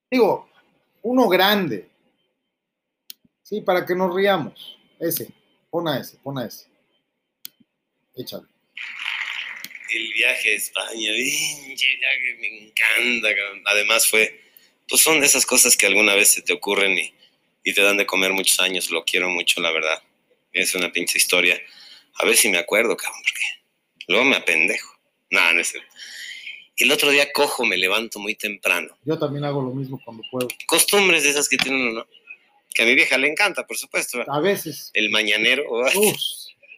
[0.09, 0.49] Digo,
[1.01, 1.89] uno grande.
[3.43, 4.77] Sí, para que nos riamos.
[4.99, 5.31] Ese,
[5.69, 6.67] pon a ese, pon a ese.
[8.15, 8.47] Échale.
[9.93, 13.29] El viaje a España, que me encanta.
[13.65, 14.41] Además fue,
[14.87, 17.13] pues son de esas cosas que alguna vez se te ocurren y,
[17.63, 18.89] y te dan de comer muchos años.
[18.89, 20.01] Lo quiero mucho, la verdad.
[20.51, 21.61] Es una pinche historia.
[22.15, 24.97] A ver si me acuerdo, cabrón, porque luego me apendejo.
[25.29, 25.93] No, no es cierto.
[26.77, 28.95] El otro día cojo, me levanto muy temprano.
[29.03, 30.47] Yo también hago lo mismo cuando puedo.
[30.67, 32.07] Costumbres de esas que tienen uno,
[32.73, 34.23] Que a mi vieja le encanta, por supuesto.
[34.27, 34.91] A veces.
[34.93, 35.63] El mañanero.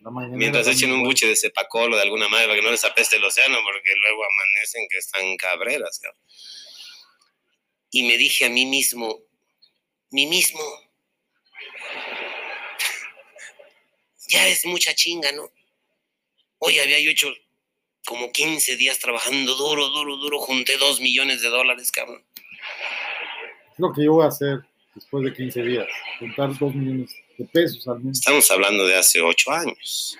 [0.01, 2.85] La mañanera Mientras echen un buche de cepacolo de alguna madre para que no les
[2.85, 5.99] apeste el océano, porque luego amanecen que están cabreras.
[5.99, 6.21] cabrón.
[7.91, 9.19] Y me dije a mí mismo,
[10.11, 10.61] mí mismo,
[14.29, 15.51] ya es mucha chinga, ¿no?
[16.59, 17.33] Hoy había yo hecho
[18.05, 22.23] como 15 días trabajando duro, duro, duro, junté dos millones de dólares, cabrón.
[23.73, 24.59] Es lo que yo voy a hacer
[24.95, 25.87] después de 15 días.
[26.19, 28.17] Juntar 2 millones de pesos al menos.
[28.19, 30.17] Estamos hablando de hace ocho años.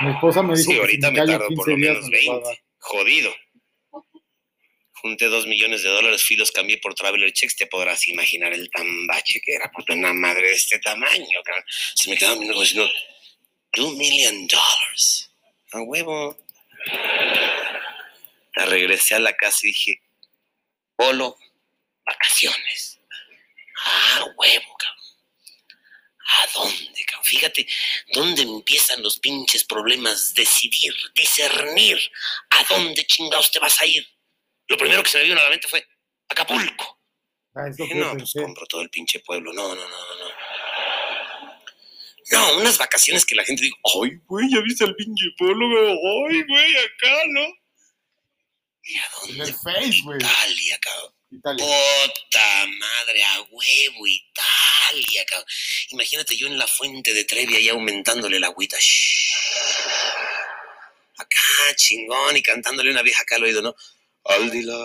[0.00, 2.08] Mi esposa me dijo Sí, que ahorita si me me tardo 15 por lo menos
[2.08, 2.48] me los va a 20.
[2.48, 2.58] dar.
[2.78, 3.34] Jodido.
[5.02, 8.68] Junté dos millones de dólares, fui los cambié por Traveler Checks, te podrás imaginar el
[8.70, 11.64] tambache que era por una madre de este tamaño, cabrón.
[11.94, 12.88] Se me quedaba mirando diciendo,
[13.72, 15.30] two million dollars.
[15.72, 16.36] A huevo.
[18.54, 20.02] La regresé a la casa y dije,
[20.96, 21.36] Polo,
[22.04, 23.00] vacaciones.
[23.84, 25.04] Ah, huevo, cabrón.
[26.28, 27.24] ¿A dónde, cabrón?
[27.24, 27.66] Fíjate,
[28.12, 30.32] ¿dónde empiezan los pinches problemas?
[30.34, 31.98] Decidir, discernir.
[32.50, 34.06] ¿A dónde chingados te vas a ir?
[34.68, 35.86] Lo primero que se me vino a la mente fue
[36.28, 37.00] Acapulco.
[37.54, 39.52] Ah, es lo Dije, que yo no, pues compro todo el pinche pueblo.
[39.52, 40.25] No, no, no, no,
[42.32, 42.58] no.
[42.58, 45.52] Unas vacaciones que la gente diga, ay, güey, ya viste al pinche güey?
[45.52, 47.46] ay, güey, acá, ¿no?
[48.82, 49.44] ¿Y a En dónde?
[49.44, 50.18] el Face, güey.
[50.18, 51.12] Italia, cabrón.
[51.30, 51.66] Italia.
[51.66, 55.48] Puta madre, a huevo, Italia, cabrón.
[55.90, 58.76] Imagínate yo en la fuente de Trevi ahí aumentándole la agüita.
[58.78, 59.32] Shhh.
[61.18, 63.74] Acá, chingón, y cantándole una vieja acá al oído, ¿no?
[64.24, 64.84] Aldila,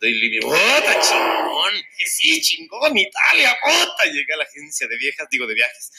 [0.00, 1.74] Daily ¡Puta, chingón!
[1.96, 4.04] Que sí, chingón, Italia, puta.
[4.06, 5.90] Llegué a la agencia de viejas, digo, de viajes.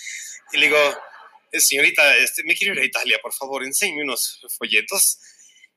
[0.54, 0.78] Y le digo,
[1.52, 5.20] "Eh, señorita, este, me quiero ir a Italia, por favor, enséñame unos folletos.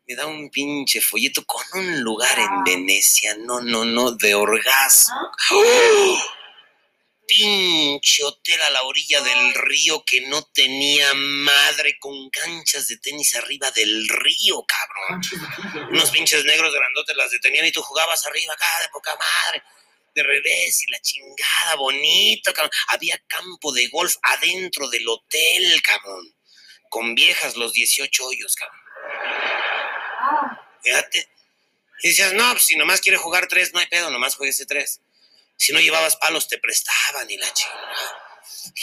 [0.06, 5.14] Me da un pinche folleto con un lugar en Venecia, no, no, no, de orgasmo.
[5.52, 6.20] ¡Oh!
[7.26, 13.36] Pinche hotel a la orilla del río que no tenía madre con canchas de tenis
[13.36, 15.88] arriba del río, cabrón.
[15.90, 19.62] Unos pinches negros grandotes las detenían y tú jugabas arriba acá de poca madre.
[20.14, 22.72] De revés y la chingada, bonito, cabrón.
[22.88, 26.34] Había campo de golf adentro del hotel, cabrón.
[26.88, 28.80] Con viejas los 18 hoyos, cabrón.
[30.82, 31.28] Fíjate.
[32.02, 35.00] Y decías, no, pues si nomás quiere jugar tres, no hay pedo, nomás jueguese tres.
[35.56, 38.30] Si no llevabas palos, te prestaban y la chingada.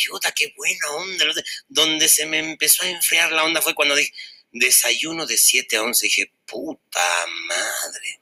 [0.10, 1.26] Puta, qué buena onda.
[1.68, 4.14] Donde se me empezó a enfriar la onda fue cuando dije,
[4.52, 6.06] desayuno de 7 a 11.
[6.06, 8.20] Dije, puta madre.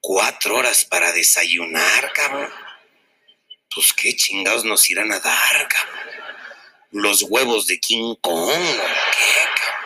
[0.00, 2.52] Cuatro horas para desayunar, cabrón.
[3.74, 6.10] Pues qué chingados nos irán a dar, cabrón.
[6.90, 9.80] Los huevos de King Kong, ¿o qué, cabrón?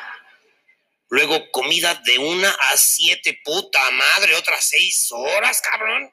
[1.08, 6.12] Luego comida de una a siete, puta madre, otras seis horas, cabrón.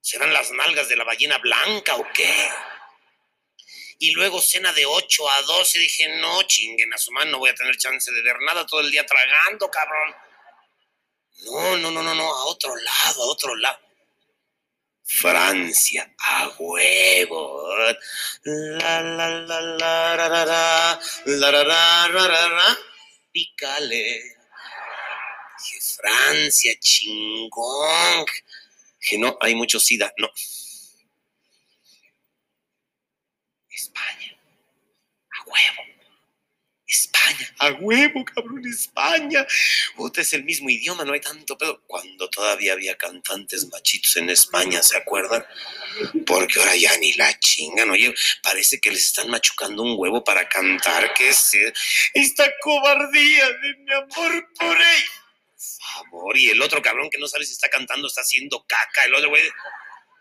[0.00, 2.48] ¿Serán las nalgas de la ballena blanca o qué?
[3.98, 5.78] Y luego cena de 8 a 12.
[5.78, 8.80] Dije, no, chinguen a su mano, no voy a tener chance de ver nada todo
[8.80, 10.14] el día tragando, cabrón.
[11.44, 13.78] No, no, no, no, no, a otro lado, a otro lado.
[15.04, 17.68] Francia, a huevo.
[18.44, 22.78] La, la, la, la, ra, ra, ra, la, ra, ra, ra, ra, ra.
[23.32, 24.22] Pícale.
[25.58, 28.26] Dije, Francia, chingón.
[29.00, 30.12] Que no, hay mucho sida.
[30.18, 30.30] No.
[33.70, 34.38] España.
[35.38, 35.89] A huevo.
[36.90, 37.54] España.
[37.58, 39.46] A huevo, cabrón, España.
[39.94, 41.82] Puta, es el mismo idioma, no hay tanto pedo.
[41.86, 45.44] Cuando todavía había cantantes machitos en España, ¿se acuerdan?
[46.26, 48.12] Porque ahora ya ni la chingan, oye,
[48.42, 51.14] parece que les están machucando un huevo para cantar.
[51.14, 51.72] ¿Qué es e-
[52.14, 55.12] esta cobardía de mi amor por ella?
[55.94, 59.04] Favor, y el otro cabrón que no sabe si está cantando está haciendo caca.
[59.04, 59.42] El otro güey,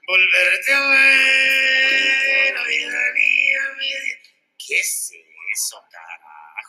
[0.08, 4.00] volverte a ver, vida mía.
[4.58, 5.12] ¿Qué es
[5.56, 5.78] eso,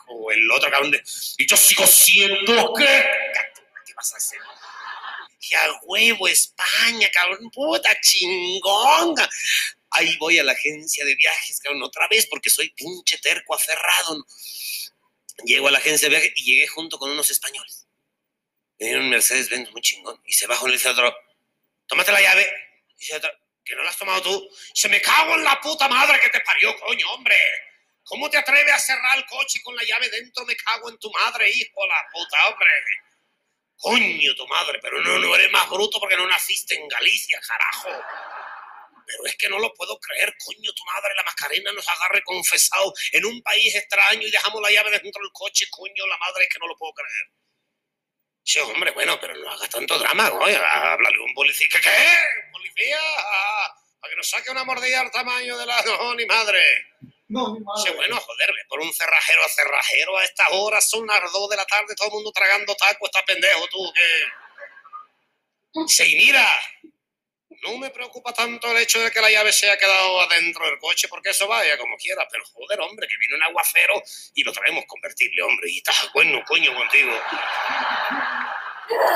[0.01, 0.31] carajo?
[0.31, 0.93] El otro cabrón
[1.37, 3.05] y yo sigo siendo, ¿qué?
[3.85, 4.39] ¿Qué vas a hacer?
[5.39, 9.29] Que a huevo, España, cabrón, puta chingonga.
[9.91, 14.25] Ahí voy a la agencia de viajes, cabrón, otra vez, porque soy pinche terco aferrado.
[15.43, 17.87] Llego a la agencia de viajes y llegué junto con unos españoles.
[18.79, 20.21] Venía un Mercedes-Benz muy chingón.
[20.25, 21.15] Y se bajó y dice a otro,
[21.87, 22.47] tómate la llave.
[22.89, 23.29] Y dice otro,
[23.65, 24.49] que no la has tomado tú.
[24.73, 27.35] Se me cago en la puta madre que te parió, coño, hombre.
[28.03, 30.45] ¿Cómo te atreves a cerrar el coche con la llave dentro?
[30.45, 32.69] Me cago en tu madre, hijo la puta, hombre.
[33.77, 37.89] Coño, tu madre, pero no, no eres más bruto porque no naciste en Galicia, carajo.
[39.07, 42.93] Pero es que no lo puedo creer, coño, tu madre, la mascarena nos agarre confesado
[43.11, 46.49] en un país extraño y dejamos la llave dentro del coche, coño, la madre, es
[46.53, 47.31] que no lo puedo creer.
[48.43, 51.67] Sí, hombre, bueno, pero no hagas tanto drama, coño, háblale a un policía.
[51.71, 51.81] ¿Qué?
[51.81, 52.07] qué?
[52.51, 52.99] ¿Policía?
[53.99, 55.81] Para que nos saque una mordida al tamaño de la...
[55.83, 56.61] No, ni madre.
[57.31, 57.81] No, mi madre.
[57.81, 61.55] Dice, bueno, joderme, por un cerrajero a cerrajero a estas horas son las dos de
[61.55, 64.27] la tarde, todo el mundo tragando taco, está pendejo tú, que...
[66.05, 66.45] Y mira,
[67.61, 70.77] no me preocupa tanto el hecho de que la llave se haya quedado adentro del
[70.79, 74.03] coche, porque eso vaya como quiera, pero joder, hombre, que vino un aguacero
[74.33, 77.17] y lo traemos convertible, hombre, y está bueno, coño, contigo.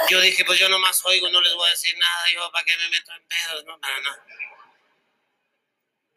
[0.09, 2.77] Yo dije, pues yo nomás oigo, no les voy a decir nada, yo, ¿para qué
[2.77, 3.65] me meto en pedos?
[3.65, 4.25] No, para nada.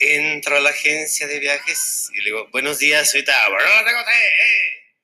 [0.01, 3.61] Entro a la agencia de viajes y le digo, buenos días, soy Tabor.
[3.61, 4.95] ¡No tengo té, eh!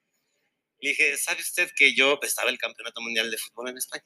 [0.80, 4.04] Le dije, ¿sabe usted que yo estaba el campeonato mundial de fútbol en España?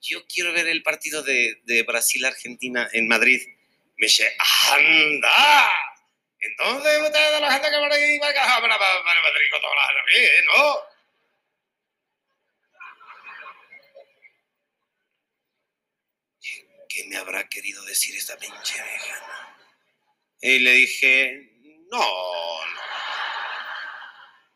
[0.00, 3.42] Yo quiero ver el partido de, de Brasil-Argentina en Madrid.
[3.96, 4.34] Me dice,
[4.72, 5.70] ¡anda!
[6.40, 9.74] Entonces usted de la gente que por ahí va a cajar para, Madrid con toda
[9.74, 10.44] la gente, ¿eh?
[10.46, 10.78] ¿no?
[16.88, 19.63] ¿Qué me habrá querido decir esta pinche vieja?
[20.46, 21.40] Y le dije,
[21.90, 22.82] no, no.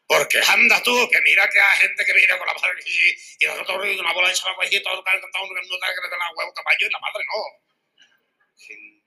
[0.06, 3.47] Porque anda tú, que mira que hay gente que viene con la madre y, y
[3.47, 6.31] nosotros y una bola de chaval y todo el cantado un no que le la
[6.36, 7.43] huevo caballo y la madre no.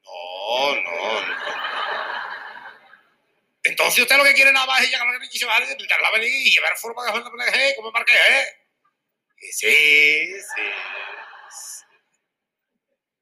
[0.03, 1.51] No, no, no.
[3.63, 6.11] Entonces usted lo que quiere nada más es llegar a la y se va la
[6.13, 8.45] venir y llevar forma de que como marqué, ¿eh?
[9.37, 10.61] Y sí, sí.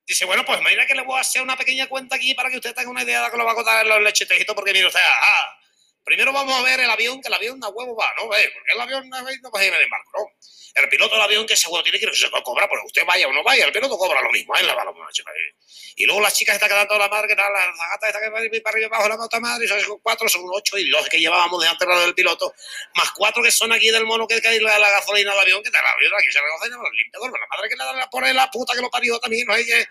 [0.09, 2.55] Dice, bueno, pues imagina que le voy a hacer una pequeña cuenta aquí para que
[2.55, 4.87] usted tenga una idea de que lo va a contar en los lechetejitos, porque mire
[4.87, 5.58] usted, ajá,
[6.03, 8.27] primero vamos a ver el avión, que el avión a huevo va, ¿no?
[8.29, 8.51] ¿Ve?
[8.53, 10.31] Porque el avión no va a ir en el barco, ¿no?
[10.75, 13.05] El piloto del avión que ese huevo tiene que ir, que se cobra, porque usted
[13.05, 15.55] vaya o no vaya, el piloto cobra lo mismo, ahí la ahí.
[15.95, 18.39] Y luego las chicas está quedando la madre, que tal, la gata está que va
[18.63, 21.61] para arriba abajo la mota madre, y son cuatro, son ocho, y dos que llevábamos
[21.61, 22.53] de antes del piloto,
[22.95, 25.71] más cuatro que son aquí del mono que cae la, la gasolina del avión, que
[25.71, 28.33] te la avión aquí se recoge el limpiador, la madre que le da la pone
[28.33, 29.85] la puta que lo parió también, no sé qué.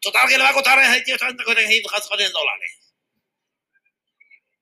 [0.00, 2.87] Total, que le va a costar a ese tío 30 dólares.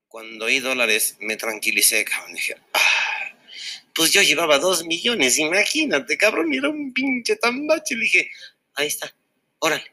[0.07, 2.33] Cuando oí dólares, me tranquilicé, cabrón.
[2.33, 3.35] Dije, ah,
[3.93, 7.95] pues yo llevaba dos millones, imagínate, cabrón, era un pinche tambache.
[7.95, 8.31] Le dije,
[8.75, 9.13] ahí está,
[9.59, 9.91] órale.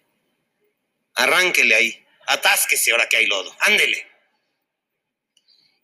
[1.15, 4.07] Arránquele ahí, atásquese ahora que hay lodo, ándele.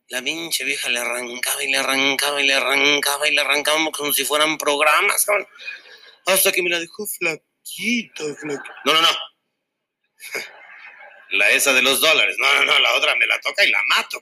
[0.09, 4.12] La pinche vieja le arrancaba y le arrancaba y le arrancaba y le arrancaba como
[4.12, 5.47] si fueran programas, cabrón.
[6.27, 8.74] Hasta que me la dejó flaquita, flaquita.
[8.85, 9.09] No, no, no.
[11.31, 12.36] La esa de los dólares.
[12.39, 14.20] No, no, no, la otra me la toca y la mato.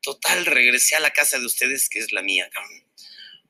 [0.00, 2.50] Total, regresé a la casa de ustedes, que es la mía.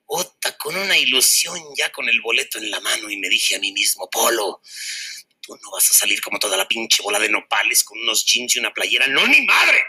[0.06, 3.58] Ota, con una ilusión ya con el boleto en la mano y me dije a
[3.58, 4.60] mí mismo, Polo,
[5.40, 8.54] tú no vas a salir como toda la pinche bola de nopales con unos jeans
[8.56, 9.06] y una playera.
[9.06, 9.82] No, ni madre.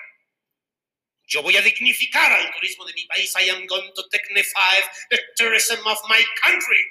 [1.27, 3.33] Yo voy a dignificar al turismo de mi país.
[3.39, 4.75] I am going to dignify
[5.09, 6.85] the tourism of my country.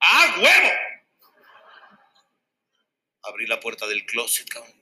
[0.00, 0.97] ¡Ah, huevo!
[3.28, 4.72] Abrí la puerta del closet, cabrón.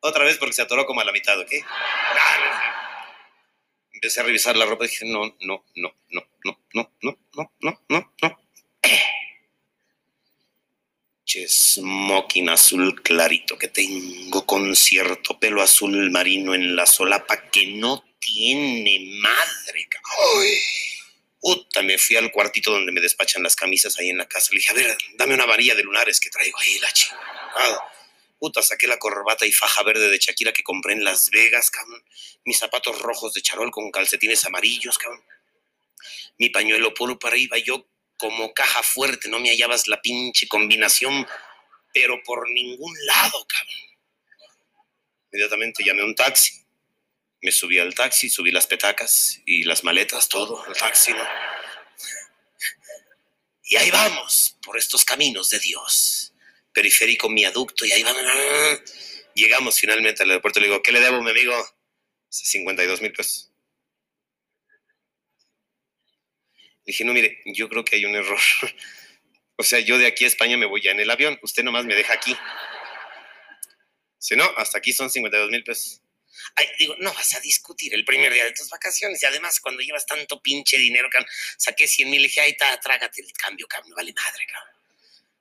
[0.00, 1.52] Otra vez porque se atoró como a la mitad, ¿ok?
[3.92, 7.52] Empecé a revisar la ropa y dije, no, no, no, no, no, no, no, no,
[7.60, 8.47] no, no, no.
[11.46, 18.02] Smoking azul clarito que tengo con cierto pelo azul marino en la solapa que no
[18.18, 19.88] tiene madre.
[20.34, 20.58] ¡Ay!
[21.40, 24.48] Puta, me fui al cuartito donde me despachan las camisas ahí en la casa.
[24.52, 27.84] Le dije, a ver, dame una varilla de lunares que traigo ahí, la chingada.
[28.38, 32.02] Puta, saqué la corbata y faja verde de Shakira que compré en Las Vegas, cabrón.
[32.44, 35.22] Mis zapatos rojos de charol con calcetines amarillos, cabrón.
[36.38, 37.88] Mi pañuelo polo para arriba, yo
[38.18, 41.26] como caja fuerte, no me hallabas la pinche combinación,
[41.94, 43.88] pero por ningún lado, cabrón.
[45.30, 46.64] Inmediatamente llamé un taxi.
[47.40, 51.24] Me subí al taxi, subí las petacas y las maletas, todo, al taxi, ¿no?
[53.62, 56.32] Y ahí vamos, por estos caminos de Dios.
[56.72, 58.22] Periférico, viaducto, y ahí vamos.
[59.34, 60.58] Llegamos finalmente al aeropuerto.
[60.58, 61.54] Le digo, ¿qué le debo, mi amigo?
[62.30, 63.52] 52 mil pesos.
[66.56, 68.40] Le dije, no, mire, yo creo que hay un error.
[69.60, 71.36] O sea, yo de aquí a España me voy ya en el avión.
[71.42, 72.36] Usted nomás me deja aquí.
[74.16, 76.00] Si no, hasta aquí son 52 mil pesos.
[76.78, 79.20] Digo, no vas a discutir el primer día de tus vacaciones.
[79.20, 81.08] Y además, cuando llevas tanto pinche dinero,
[81.56, 84.74] saqué 100 mil y dije, ay, ta, trágate el cambio, cabrón, vale madre, cabrón.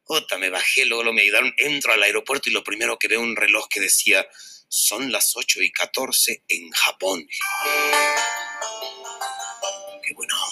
[0.03, 3.21] Puta, me bajé, luego lo me ayudaron, entro al aeropuerto y lo primero que veo
[3.21, 4.27] un reloj que decía,
[4.67, 7.27] son las 8 y 14 en Japón.
[10.03, 10.46] Qué buena onda.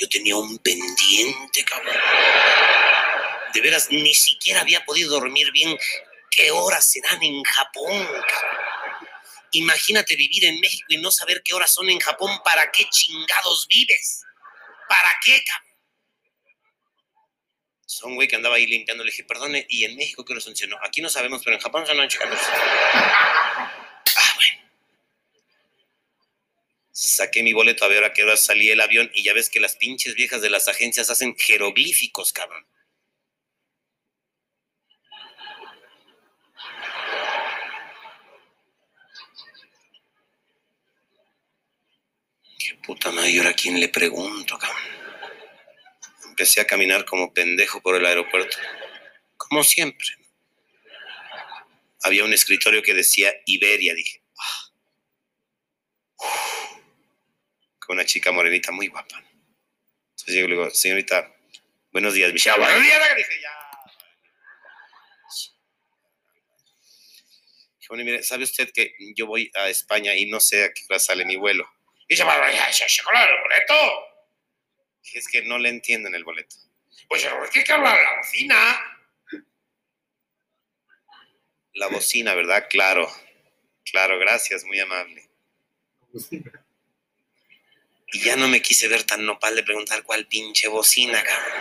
[0.00, 1.94] Yo tenía un pendiente, cabrón.
[3.52, 5.76] De veras, ni siquiera había podido dormir bien.
[6.30, 8.60] ¿Qué horas serán en Japón, cabrón?
[9.52, 12.30] Imagínate vivir en México y no saber qué horas son en Japón.
[12.42, 14.22] ¿Para qué chingados vives?
[14.88, 15.76] ¿Para qué, cabrón?
[17.84, 19.04] Son güey que andaba ahí limpiando.
[19.04, 20.54] Le dije, perdone, ¿y en México qué horas son?
[20.82, 22.38] Aquí no sabemos, pero en Japón son noche, cabrón.
[24.16, 24.60] Ah, bueno.
[26.92, 29.60] Saqué mi boleto a ver a qué hora salía el avión y ya ves que
[29.60, 32.66] las pinches viejas de las agencias hacen jeroglíficos, cabrón.
[42.58, 44.80] Qué puta madre, ¿y ahora a quién le pregunto, cabrón?
[46.28, 48.56] Empecé a caminar como pendejo por el aeropuerto,
[49.36, 50.08] como siempre.
[52.02, 54.22] Había un escritorio que decía Iberia, dije.
[54.38, 54.70] "Ah".
[56.18, 56.80] Uf.
[57.90, 59.18] Con una chica morenita muy guapa.
[59.18, 61.28] Entonces yo le digo, señorita,
[61.90, 62.56] buenos días, Michelle.
[62.56, 63.50] Buenos días, dije, ya.
[67.80, 70.84] Dije, bueno, mire, ¿sabe usted que yo voy a España y no sé a qué
[70.88, 71.68] hora sale mi vuelo?
[72.06, 73.74] Y dice, "Bueno, ya, ya, ya, claro, el boleto.
[75.02, 76.54] Dije, es que no le entiendo en el boleto.
[77.08, 78.80] Pues es que hay que hablar a la bocina.
[81.74, 82.68] La bocina, ¿verdad?
[82.70, 83.12] Claro.
[83.84, 85.28] Claro, gracias, muy amable.
[88.12, 91.60] Y ya no me quise ver tan nopal de preguntar cuál pinche bocina, cabrón.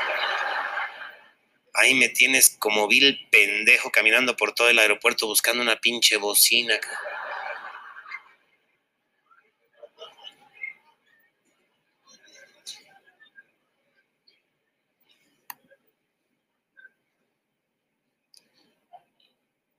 [1.76, 6.80] Ahí me tienes como vil pendejo caminando por todo el aeropuerto buscando una pinche bocina.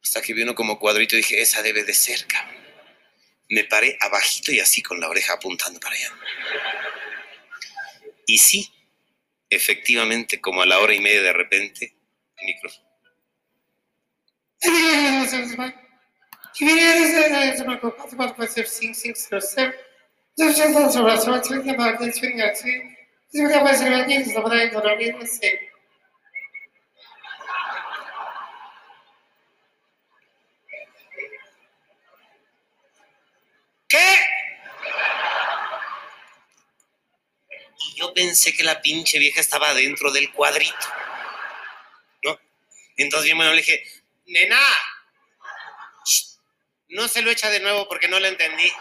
[0.03, 2.60] Hasta que vi uno como cuadrito y dije, esa debe de ser, cabrón.
[3.51, 6.13] Me paré abajito y así con la oreja apuntando para allá.
[8.27, 8.73] Y sí,
[9.49, 11.95] efectivamente, como a la hora y media de repente,
[12.39, 12.89] el micrófono.
[33.91, 34.19] ¿Qué?
[37.81, 40.87] Y yo pensé que la pinche vieja estaba dentro del cuadrito.
[42.23, 42.39] ¿No?
[42.97, 43.85] Entonces bien bueno le dije,
[44.27, 44.61] nena,
[46.89, 48.73] no se lo echa de nuevo porque no lo entendí.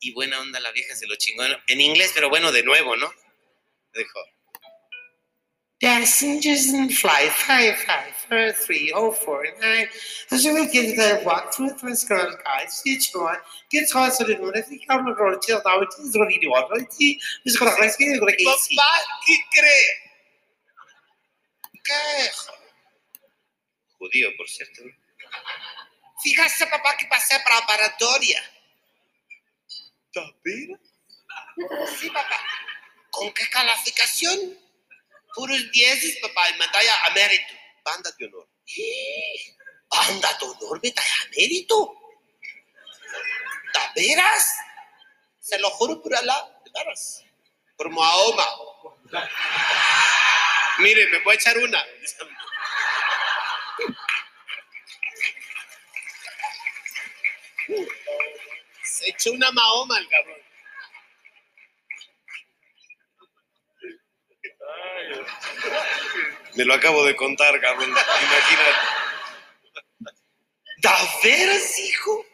[0.00, 3.12] Y buena onda la vieja se lo chingó en inglés, pero bueno, de nuevo, ¿no?
[3.94, 4.20] Dijo,
[5.82, 9.88] Passengers in flight 5543049.
[10.32, 13.36] As you will get the walk through the scroll guides, each one
[13.70, 16.76] gets also the moon if you come roll till now it is really the water.
[16.78, 19.86] It's going to rest here, going to get Papá, ¿qué cree?
[21.84, 22.30] ¿Qué?
[24.00, 24.82] Judío, por cierto.
[24.82, 24.90] ¿no?
[26.22, 28.42] Fíjate, papá, que pasé preparatoria.
[30.10, 30.78] ¿Tapera?
[31.98, 32.40] Sí, papá.
[33.10, 34.56] ¿Con qué calificación?
[35.36, 37.52] Puros dieces, papá, y medalla a mérito.
[37.84, 38.48] Banda de honor.
[39.90, 41.94] ¿Banda de honor, medalla a mérito?
[43.94, 44.50] ¿De veras?
[45.40, 47.22] Se lo juro por Alá, de veras.
[47.76, 48.46] Por Mahoma.
[50.78, 51.84] Mire, me voy a echar una.
[58.84, 60.45] Se echó una Mahoma el cabrón.
[66.54, 67.90] Me lo acabo de contar, cabrón.
[67.90, 68.78] Imagínate.
[70.78, 70.90] ¿De
[71.22, 72.24] veras, hijo?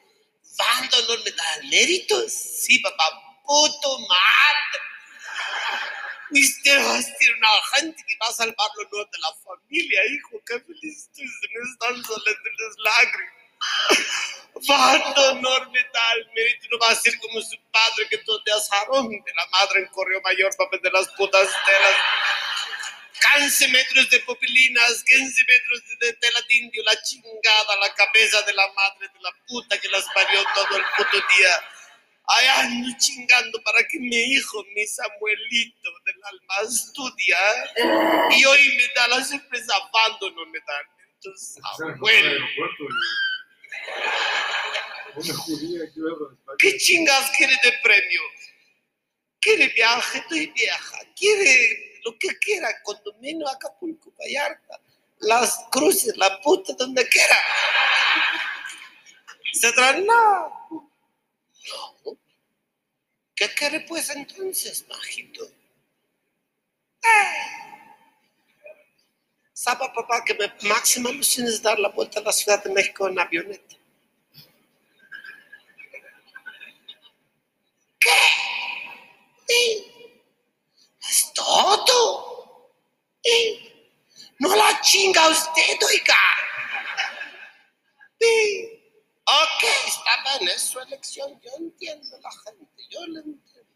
[0.58, 2.32] ¿Banda honor me da méritos?
[2.32, 3.04] Sí, papá.
[3.44, 4.78] Puto madre.
[6.30, 10.00] Usted va a ser una gente que va a salvar los honor de la familia,
[10.06, 10.40] hijo.
[10.46, 11.24] Qué feliz estoy.
[11.24, 13.42] Están saliendo las lágrimas.
[14.66, 16.68] Banda honor me da el mérito.
[16.70, 19.86] No va a ser como su padre que todo te asaron de la madre en
[19.88, 21.96] correo mayor para vender las putas telas.
[23.38, 28.52] 15 metros de popilinas, 15 metros de, tela de indio, la chingada, la cabeza de
[28.52, 31.50] la madre de la puta que las parió todo el puto día.
[32.26, 37.38] Ay, ando chingando para que mi hijo, mi Samuelito del alma estudia.
[38.36, 40.74] Y hoy me da la sorpresa, abandono me da.
[41.14, 42.46] Entonces, abuelo.
[46.58, 48.22] ¿Qué chingas quiere de premio?
[49.40, 50.98] Quiere viaje, estoy vieja.
[51.16, 54.80] Quiere lo que quiera, condominio Acapulco, Vallarta,
[55.20, 57.36] las cruces, la puta, donde quiera.
[59.52, 59.70] Se
[60.02, 60.90] no.
[63.34, 65.44] ¿Qué quiere pues entonces, majito?
[67.02, 67.62] Eh.
[69.52, 73.06] Sabe, papá, que mi máxima ilusión es dar la vuelta a la Ciudad de México
[73.08, 73.76] en avioneta.
[78.00, 78.10] ¿Qué?
[79.46, 79.91] Sí
[81.32, 82.72] es todo.
[84.38, 86.20] No la chinga usted, oiga.
[88.20, 88.78] ¿Eh?
[89.24, 91.40] Ok, está bien, es su elección.
[91.40, 93.70] Yo entiendo a la gente, yo lo entiendo.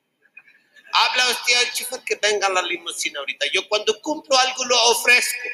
[0.92, 3.46] Habla usted al chofer que venga la limusina ahorita.
[3.52, 5.48] Yo cuando cumplo algo lo ofrezco.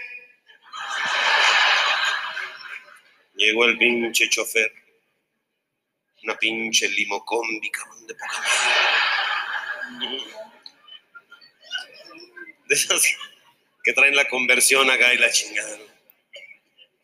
[3.34, 4.72] Llegó el pinche chofer.
[6.24, 8.42] Una pinche limocómbica, de poca
[9.98, 10.41] madre.
[12.72, 13.02] De esas
[13.84, 15.76] que traen la conversión acá y la chingada.
[15.76, 15.84] ¿no?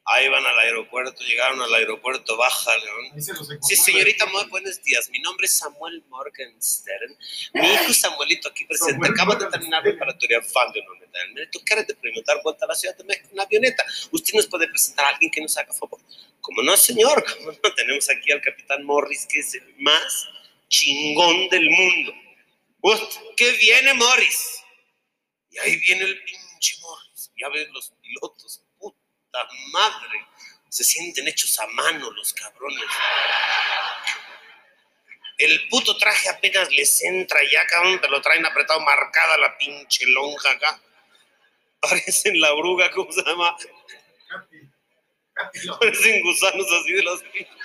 [0.07, 3.23] Ahí van al aeropuerto, llegaron al aeropuerto, baja, León.
[3.61, 5.11] Sí, señorita, muy buenos días.
[5.11, 7.15] Mi nombre es Samuel Morgenstern.
[7.53, 9.07] Mi hijo Samuelito aquí presente.
[9.07, 11.35] Acaba de terminar preparatoria fan de una unidad.
[11.35, 13.85] Me tocará de preguntar vuelta a la ciudad de México en una avioneta.
[14.11, 16.01] ¿Usted nos puede presentar a alguien que nos haga favor?
[16.41, 17.23] Como no, señor.
[17.37, 17.75] ¿Cómo no?
[17.75, 20.29] Tenemos aquí al capitán Morris, que es el más
[20.71, 22.15] chingón del mundo.
[22.81, 24.58] Ust, ¿Qué viene, Morris?
[25.59, 27.33] Y ahí viene el pinche Morris.
[27.37, 30.27] Ya ves los pilotos, puta madre.
[30.69, 32.85] Se sienten hechos a mano los cabrones.
[35.39, 40.05] El puto traje apenas les entra ya, cabrón, te lo traen apretado, marcada la pinche
[40.07, 40.81] lonja acá.
[41.81, 43.57] Parecen la bruga, ¿cómo se llama?
[45.79, 47.03] Parecen gusanos así de
[47.33, 47.57] pinches.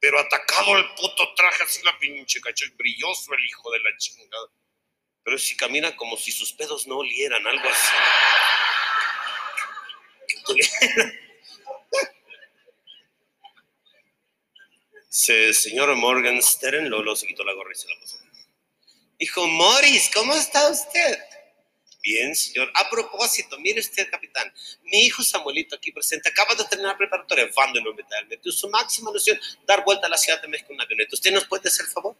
[0.00, 4.48] Pero atacado el puto traje así la pinche cacho, brilloso el hijo de la chingada.
[5.24, 7.96] Pero si camina como si sus pedos no olieran, algo así.
[15.08, 18.18] Se, señor Morgenstern, Lolo se quitó la gorra y se la puso.
[19.18, 21.18] Dijo, Morris, ¿cómo está usted?
[22.02, 22.70] Bien, señor.
[22.74, 24.52] A propósito, mire usted, capitán,
[24.82, 28.26] mi hijo Samuelito aquí presente acaba de terminar preparatoria Vando en Metal.
[28.26, 31.14] Metió su máxima noción dar vuelta a la Ciudad de México en una avioneta.
[31.14, 32.14] ¿Usted nos puede hacer favor?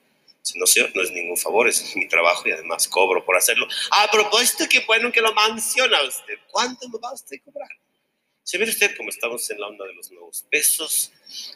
[0.54, 3.66] No, señor, no es ningún favor, es mi trabajo y además cobro por hacerlo.
[3.90, 6.34] A propósito, qué bueno que lo menciona usted.
[6.50, 7.68] ¿Cuánto me va usted a cobrar?
[8.42, 11.10] Si mire usted, como estamos en la onda de los nuevos pesos,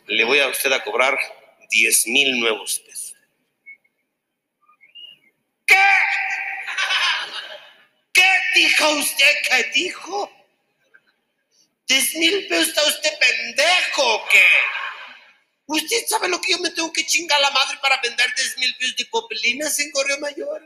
[0.06, 1.19] le voy a usted a cobrar
[1.70, 3.15] 10 mil nuevos pesos.
[5.66, 5.77] ¿Qué?
[8.15, 9.32] ¿Qué dijo usted?
[9.51, 10.32] ¿Qué dijo?
[11.89, 14.44] ¿10 mil pesos está usted pendejo o qué?
[15.69, 18.74] ¿Usted sabe lo que yo me tengo que chingar la madre para vender 10 mil
[18.77, 20.62] pesos de popelinas en Correo Mayor?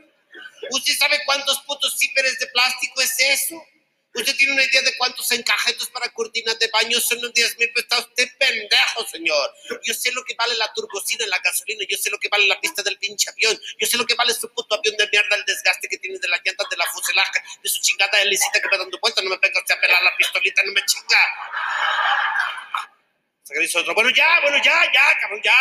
[0.71, 3.61] ¿Usted sabe cuántos putos zíperes de plástico es eso?
[4.15, 7.67] ¿Usted tiene una idea de cuántos encajetos para cortinas de baño son los 10 mil
[7.73, 7.83] pesos?
[7.83, 9.53] Está usted pendejo, señor.
[9.83, 12.61] Yo sé lo que vale la turbocina la gasolina, yo sé lo que vale la
[12.61, 15.43] pista del pinche avión, yo sé lo que vale su puto avión de mierda, el
[15.43, 18.77] desgaste que tiene de las llantas, de la fuselaje, de su chingada helicita que va
[18.77, 19.21] dando vueltas.
[19.21, 21.17] No me venga usted a pelar la pistolita, no me chinga.
[23.53, 25.53] Se dice otro, bueno, ya, bueno, ya, ya, cabrón, ya.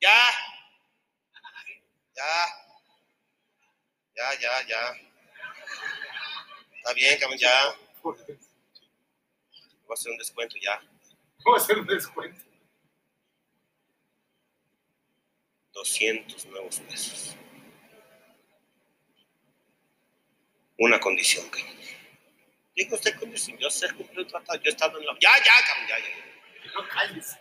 [0.00, 0.30] Ya.
[2.16, 2.46] Ya.
[4.16, 4.96] Ya, ya, ya.
[6.76, 7.76] Está bien, cabrón, ya.
[8.02, 8.16] Voy
[9.90, 10.80] a hacer un descuento ya.
[11.42, 12.42] ¿Cómo hacer un descuento?
[15.72, 17.36] 200 nuevos pesos.
[20.78, 21.76] Una condición, cabrón.
[22.90, 25.12] Usted condición, yo sé cumplir el tratado, yo he estado en la...
[25.20, 26.31] Ya, ya, cabrón, ya, ya.
[26.74, 27.36] No calles.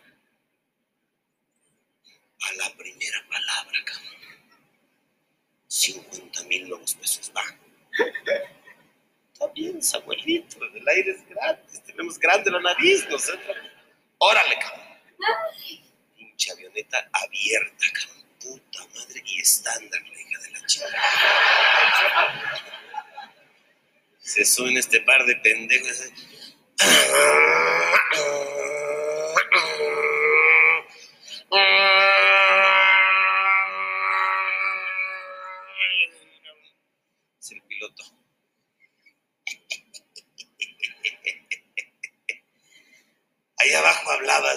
[2.44, 4.12] A la primera palabra, cabrón.
[5.68, 7.44] 50 mil nuevos pesos, va.
[9.34, 13.58] Está bien, Samuelito, el aire es gratis, tenemos grande la nariz, nosotros.
[14.18, 14.88] Órale, cabrón.
[16.18, 18.22] Pinche avioneta abierta, cabrón.
[18.40, 20.88] Puta madre, y estándar, la hija de la chica.
[24.20, 26.12] Se suben este par de pendejos.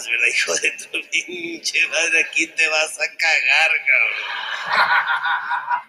[0.08, 2.20] ¿Verdad, hijo de tu pinche madre?
[2.20, 4.20] Aquí te vas a cagar, cabrón.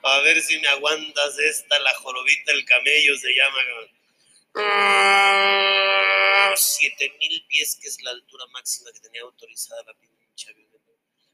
[0.04, 3.90] A ver si me aguantas esta, la jorobita, el camello se llama, cabrón.
[6.58, 10.92] Siete mil pies, que es la altura máxima que tenía autorizada la pinche avioneta.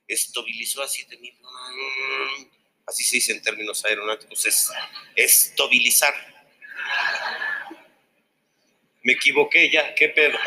[0.07, 1.37] Estabilizó a siete mil.
[2.87, 4.71] Así se dice en términos aeronáuticos, es
[5.15, 6.13] estabilizar.
[9.03, 10.37] Me equivoqué ya, qué pedo.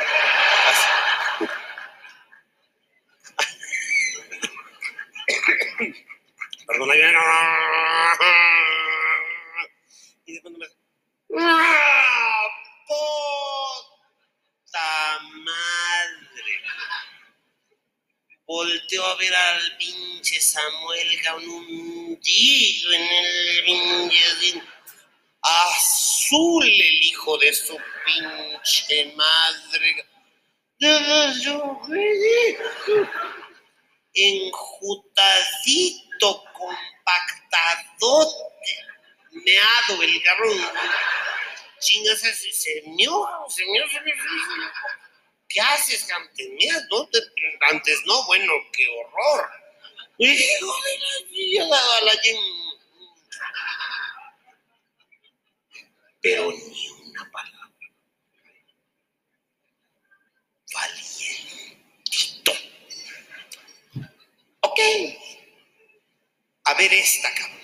[6.75, 6.75] Así.
[6.75, 6.95] Perdona,
[10.27, 10.67] y de pronto me
[11.39, 12.49] ¡Ah!
[12.89, 14.01] ¡Puta
[15.45, 16.55] madre!
[18.47, 24.63] Volteó a ver al pinche Samuel con un tiro en el pinche
[25.43, 30.07] azul el hijo de su pinche madre.
[34.15, 38.77] Enjutadito, compactadote,
[39.33, 40.59] meado el cabrón.
[41.81, 44.07] Chingas, se, señor, señor, señor.
[45.49, 46.07] ¿Qué haces?
[46.59, 47.19] Mira, no te-
[47.71, 49.51] antes no, bueno, qué horror.
[50.19, 52.63] Hijo de la llegado a la yin-
[56.21, 57.69] Pero ni una palabra.
[60.73, 62.53] Valientito.
[64.61, 64.79] Ok.
[66.75, 67.61] A ver esta, cabrón.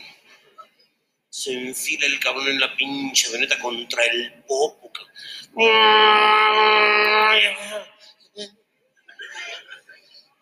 [1.30, 5.12] Se enfila el cabrón en la pinche veneta contra el popo, cabrón.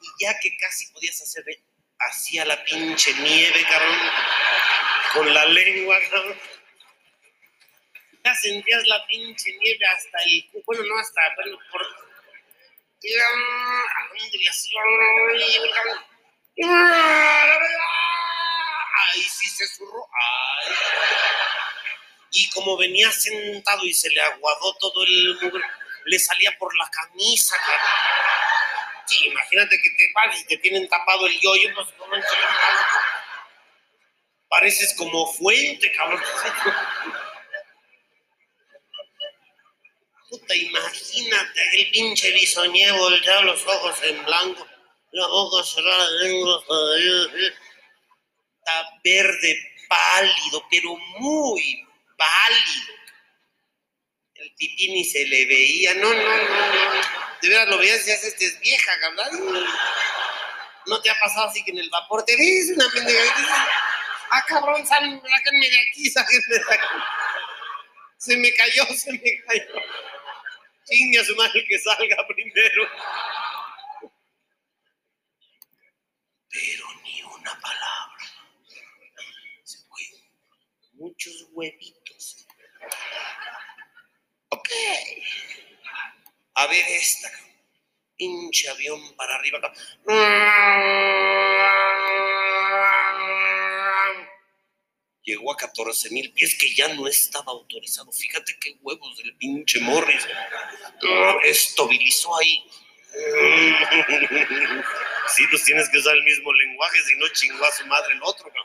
[0.03, 1.45] Y ya que casi podías hacer
[1.99, 3.97] hacia la pinche nieve, cabrón,
[5.15, 6.39] con la lengua, cabrón.
[8.23, 11.81] Ya sentías la pinche nieve hasta el bueno, no hasta, bueno, por.
[14.11, 15.99] Ándale, así, ay, cabrón.
[16.61, 18.08] Ay, sí
[22.31, 25.65] Y como venía sentado y se le aguadó todo el mugre,
[26.05, 27.87] le salía por la camisa, cabrón.
[29.07, 31.89] Sí, imagínate que te vas y te tienen tapado el yoyo, pues
[34.49, 36.23] Pareces como fuente, cabrón.
[40.29, 44.67] Puta, imagínate el pinche bisoñé volteado, los ojos en blanco,
[45.13, 46.07] la boca cerrada,
[49.05, 49.59] Verde,
[49.89, 51.87] pálido, pero muy
[52.17, 52.95] pálido.
[54.35, 55.95] El pipí ni se le veía.
[55.95, 57.01] No, no, no, no.
[57.43, 59.67] De veras lo veías y dices, esta es vieja, cabrón.
[60.87, 63.69] ¿No te ha pasado así que en el vapor te ves una pendeja?
[64.31, 66.87] Ah, cabrón, sal, sáquenme de aquí, sáquenme de aquí.
[68.19, 69.83] Se me cayó, se me cayó.
[70.85, 72.89] Chinga su madre que salga primero.
[76.51, 78.25] Pero ni una palabra.
[79.65, 80.03] Se fue.
[80.99, 82.47] Muchos huevitos.
[84.49, 84.69] Ok.
[86.55, 87.31] A ver esta.
[88.17, 89.61] Pinche avión para arriba.
[95.23, 98.11] Llegó a 14 mil pies que ya no estaba autorizado.
[98.11, 100.27] Fíjate qué huevos del pinche Morris.
[101.45, 102.65] Estabilizó ahí.
[105.29, 108.23] Sí, pues tienes que usar el mismo lenguaje, si no chingó a su madre el
[108.23, 108.51] otro.
[108.53, 108.63] ¿no?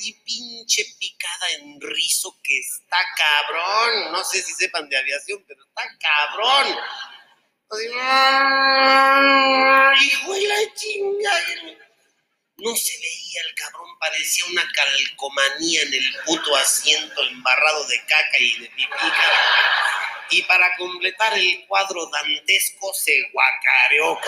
[0.00, 4.12] Y pinche picada en rizo que está cabrón.
[4.12, 6.76] No sé si sepan de aviación, pero está cabrón.
[10.00, 11.32] Hijo de la chinga.
[12.58, 18.38] No se veía el cabrón, parecía una calcomanía en el puto asiento embarrado de caca
[18.40, 19.12] y de pipí.
[20.30, 24.20] Y para completar el cuadro dantesco se guacareó.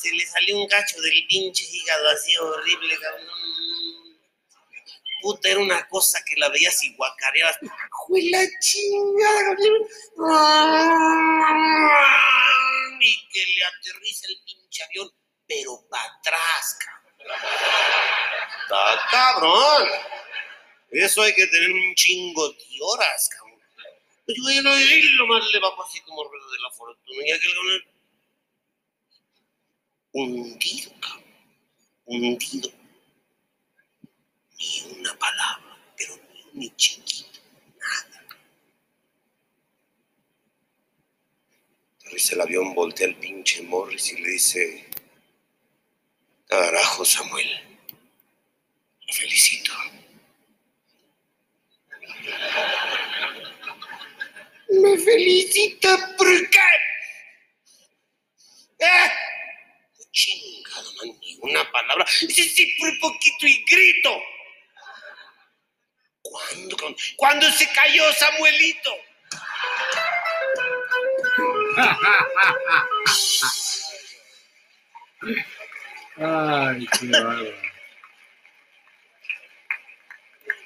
[0.00, 3.28] Se le salió un cacho del pinche hígado así horrible, cabrón.
[5.20, 7.58] Puta, era una cosa que la veías y guacareabas.
[7.90, 9.56] ¡Jue la chingada!
[10.16, 10.70] cabrón!
[13.02, 15.10] Y que le aterriza el pinche avión,
[15.46, 17.00] pero para atrás, cabrón.
[19.10, 19.88] Cabrón.
[20.92, 23.60] Eso hay que tener un chingo de horas, cabrón.
[24.24, 27.26] Pues bueno, y lo más le va así como ruedo de la fortuna.
[27.26, 27.99] Y aquel cabrón
[30.12, 31.24] hundido, cabrón.
[32.06, 32.70] Hundido.
[34.58, 37.40] Ni una palabra, pero ni, ni chiquito,
[37.78, 38.24] nada.
[41.96, 44.86] Aterriza el avión, voltea al pinche Morris y le dice:
[46.46, 47.48] Carajo, Samuel.
[49.06, 49.72] Te felicito.
[54.70, 56.58] Me felicita, ¿por qué?
[58.78, 59.10] ¿Eh?
[60.12, 62.06] Chingado, man, ni una palabra.
[62.06, 64.22] Sí, sí, por poquito y grito.
[66.22, 66.76] ¿Cuándo?
[67.16, 68.90] ¿Cuándo se cayó Samuelito?
[76.16, 77.52] Ay, qué bárbaro.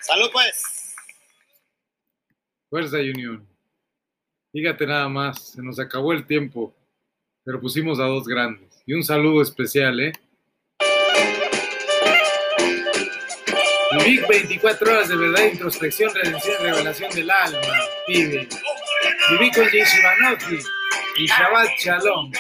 [0.01, 0.95] Salud, pues.
[2.69, 3.49] Fuerza Unión.
[4.53, 6.75] Fíjate nada más, se nos acabó el tiempo,
[7.45, 8.74] pero pusimos a dos grandes.
[8.87, 10.13] Y un saludo especial, ¿eh?
[14.05, 17.61] Vivic 24 horas de verdad, introspección, redención, revelación del alma.
[18.09, 18.49] Vive.
[19.31, 20.59] Viví con Jay Shivanotti
[21.17, 22.31] y Shabbat Shalom.